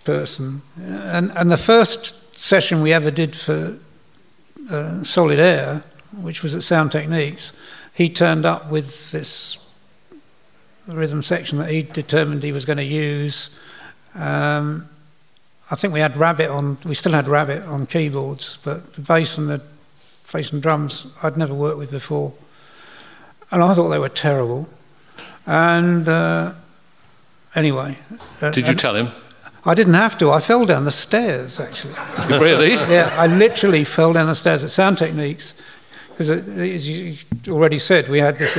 [0.03, 0.61] person.
[0.77, 3.77] And, and the first session we ever did for
[4.69, 5.83] uh, Solid Air,
[6.21, 7.53] which was at Sound Techniques,
[7.93, 9.57] he turned up with this
[10.87, 13.49] rhythm section that he determined he was going to use.
[14.15, 14.87] Um,
[15.71, 16.77] I think we had Rabbit on.
[16.85, 19.63] We still had Rabbit on keyboards, but the bass and the
[20.31, 22.33] bass and drums I'd never worked with before,
[23.51, 24.69] and I thought they were terrible.
[25.47, 26.53] And uh,
[27.55, 27.97] anyway,
[28.41, 29.09] uh, did you tell him?
[29.65, 30.29] I didn't have to.
[30.29, 31.95] I fell down the stairs actually.
[32.39, 32.73] really?
[32.73, 35.55] yeah, I literally fell down the stairs at Sound Techniques
[36.09, 37.17] because, as you
[37.49, 38.57] already said, we had this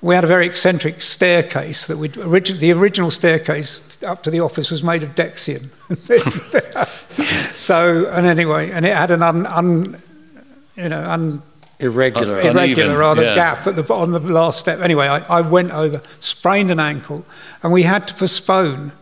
[0.00, 4.70] we had a very eccentric staircase that we the original staircase up to the office
[4.70, 5.70] was made of Dexion.
[7.54, 10.00] so and anyway, and it had an un, un
[10.76, 11.42] you know un
[11.80, 13.34] irregular uh, irregular uneven, rather yeah.
[13.34, 14.80] gap at the on the last step.
[14.80, 17.24] Anyway, I, I went over, sprained an ankle,
[17.62, 18.92] and we had to postpone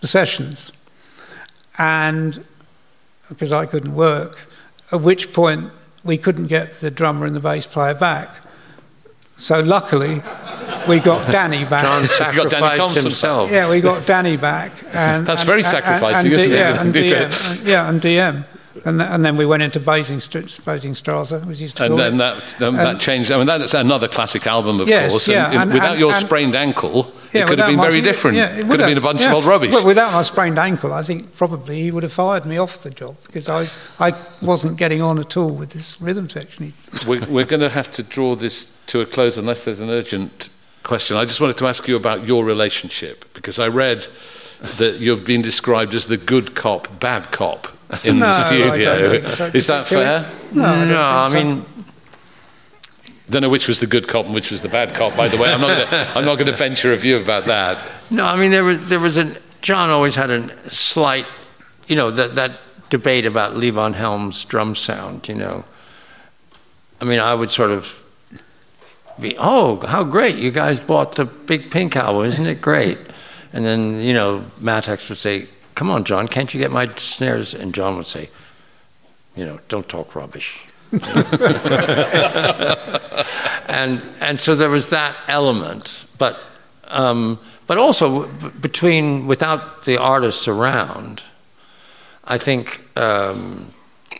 [0.00, 0.72] the sessions,
[1.78, 2.44] and
[3.28, 4.48] because I couldn't work,
[4.90, 5.70] at which point
[6.02, 8.34] we couldn't get the drummer and the bass player back.
[9.40, 10.22] So luckily,
[10.86, 11.84] we got Danny back.
[11.84, 13.04] John sacrificed got Danny Thompson.
[13.04, 13.50] himself.
[13.50, 14.70] Yeah, we got Danny back.
[14.92, 16.80] And, That's and, very sacrificing, isn't yeah, it?
[16.80, 18.44] And DM, yeah, and DM.
[18.84, 22.18] And, and then we went into Basingstrasse, was used to And call then it.
[22.18, 23.30] that, um, that changed.
[23.32, 25.28] I mean, that's another classic album, of Yes, course.
[25.28, 27.88] yeah, And, and- without and- your and- sprained ankle, Yeah, it could have been my-
[27.88, 28.36] very different.
[28.36, 29.30] yeah, it could would have been a bunch yeah.
[29.30, 29.72] of old rubbish.
[29.72, 32.90] Well, without my sprained ankle, I think probably he would have fired me off the
[32.90, 33.68] job because I,
[33.98, 36.72] I wasn't getting on at all with this rhythm section.
[37.06, 40.48] we're, we're going to have to draw this to a close unless there's an urgent
[40.84, 41.16] question.
[41.16, 44.06] I just wanted to ask you about your relationship because I read
[44.76, 47.68] that you've been described as the good cop, bad cop
[48.04, 49.12] in No, the I studio.
[49.20, 49.44] don't so.
[49.54, 50.30] Is that fair?
[50.52, 51.44] No, I don't no, I think so.
[51.44, 51.84] mean,
[53.30, 55.16] Don't know which was the good cop and which was the bad cop.
[55.16, 57.84] By the way, I'm not gonna, I'm not going to venture a view about that.
[58.10, 61.26] no, I mean there was there was a John always had a slight,
[61.86, 62.52] you know, that that
[62.88, 65.28] debate about Levon Helm's drum sound.
[65.28, 65.64] You know,
[67.00, 68.02] I mean, I would sort of
[69.20, 70.36] be, oh, how great!
[70.36, 72.98] You guys bought the Big Pink album, isn't it great?
[73.52, 75.46] And then you know, Mattacks would say,
[75.80, 78.28] "Come on, John, can't you get my snares?" And John would say,
[79.34, 80.60] "You know, don't talk rubbish."
[83.66, 86.38] and and so there was that element, but
[86.88, 88.26] um, but also
[88.60, 91.22] between without the artists around,
[92.24, 93.72] I think um,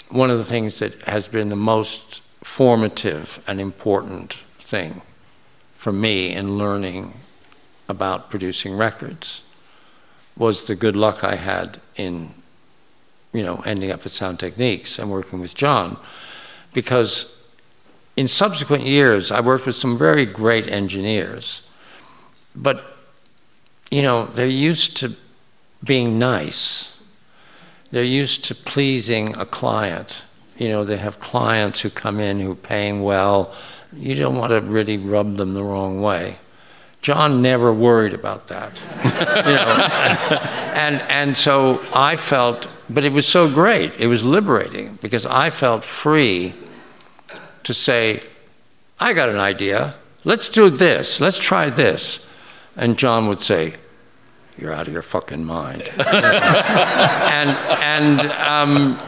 [0.08, 5.02] one of the things that has been the most formative and important thing
[5.76, 7.12] for me in learning
[7.86, 9.42] about producing records
[10.40, 12.32] was the good luck I had in
[13.32, 15.98] you know ending up at Sound Techniques and working with John
[16.72, 17.36] because
[18.16, 21.62] in subsequent years, I worked with some very great engineers,
[22.56, 22.96] but
[23.90, 25.14] you know they're used to
[25.84, 26.98] being nice.
[27.90, 30.24] They're used to pleasing a client.
[30.56, 33.52] You know, they have clients who come in who are paying well.
[33.92, 36.36] You don't want to really rub them the wrong way.
[37.02, 38.78] John never worried about that.
[39.04, 40.36] you know,
[40.74, 43.98] and and so I felt, but it was so great.
[43.98, 46.52] It was liberating because I felt free
[47.62, 48.22] to say,
[48.98, 49.94] I got an idea.
[50.24, 51.20] Let's do this.
[51.20, 52.26] Let's try this.
[52.76, 53.74] And John would say,
[54.58, 55.82] You're out of your fucking mind.
[55.98, 57.50] and
[57.82, 59.00] and um,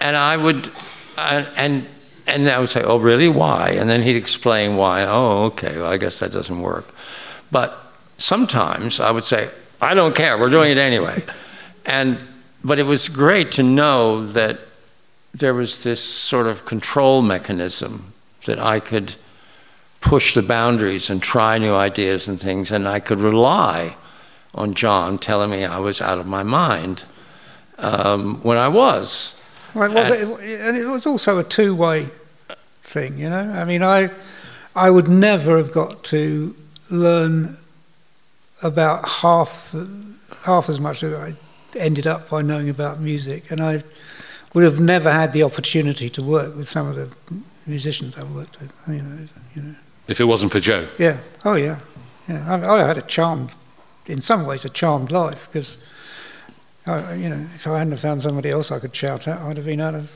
[0.00, 0.70] and I would
[1.18, 1.86] uh, and
[2.26, 3.28] and I would say, Oh, really?
[3.28, 3.70] Why?
[3.70, 5.04] And then he'd explain why.
[5.04, 5.76] Oh, okay.
[5.78, 6.94] Well, I guess that doesn't work.
[7.52, 7.78] But
[8.18, 9.50] sometimes I would say,
[9.80, 10.36] I don't care.
[10.36, 11.22] We're doing it anyway.
[11.86, 12.18] And
[12.64, 14.58] but it was great to know that
[15.34, 18.12] there was this sort of control mechanism
[18.44, 19.16] that I could
[20.00, 23.96] push the boundaries and try new ideas and things, and I could rely
[24.54, 27.04] on John telling me I was out of my mind
[27.78, 29.34] um, when I was.
[29.74, 32.08] Well, it was, it, and it was also a two-way
[32.82, 33.50] thing, you know.
[33.50, 34.10] I mean, I,
[34.76, 36.54] I would never have got to
[36.92, 37.56] learn
[38.62, 39.74] about half,
[40.44, 41.34] half as much as I
[41.76, 43.82] ended up by knowing about music, and I
[44.54, 47.12] would have never had the opportunity to work with some of the
[47.66, 48.72] musicians I've worked with.
[48.86, 49.74] You know, you know.
[50.08, 50.88] If it wasn't for Joe.
[50.98, 51.18] Yeah.
[51.44, 51.80] Oh, yeah.
[52.28, 52.44] Yeah.
[52.48, 53.52] I, I had a charmed,
[54.06, 55.78] in some ways, a charmed life because,
[56.86, 59.66] uh, you know, if I hadn't found somebody else I could shout at, I'd have
[59.66, 60.12] been out of.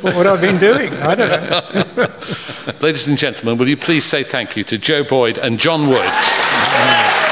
[0.00, 0.92] What would I have been doing?
[0.94, 2.74] I don't know.
[2.80, 6.06] Ladies and gentlemen, will you please say thank you to Joe Boyd and John Wood?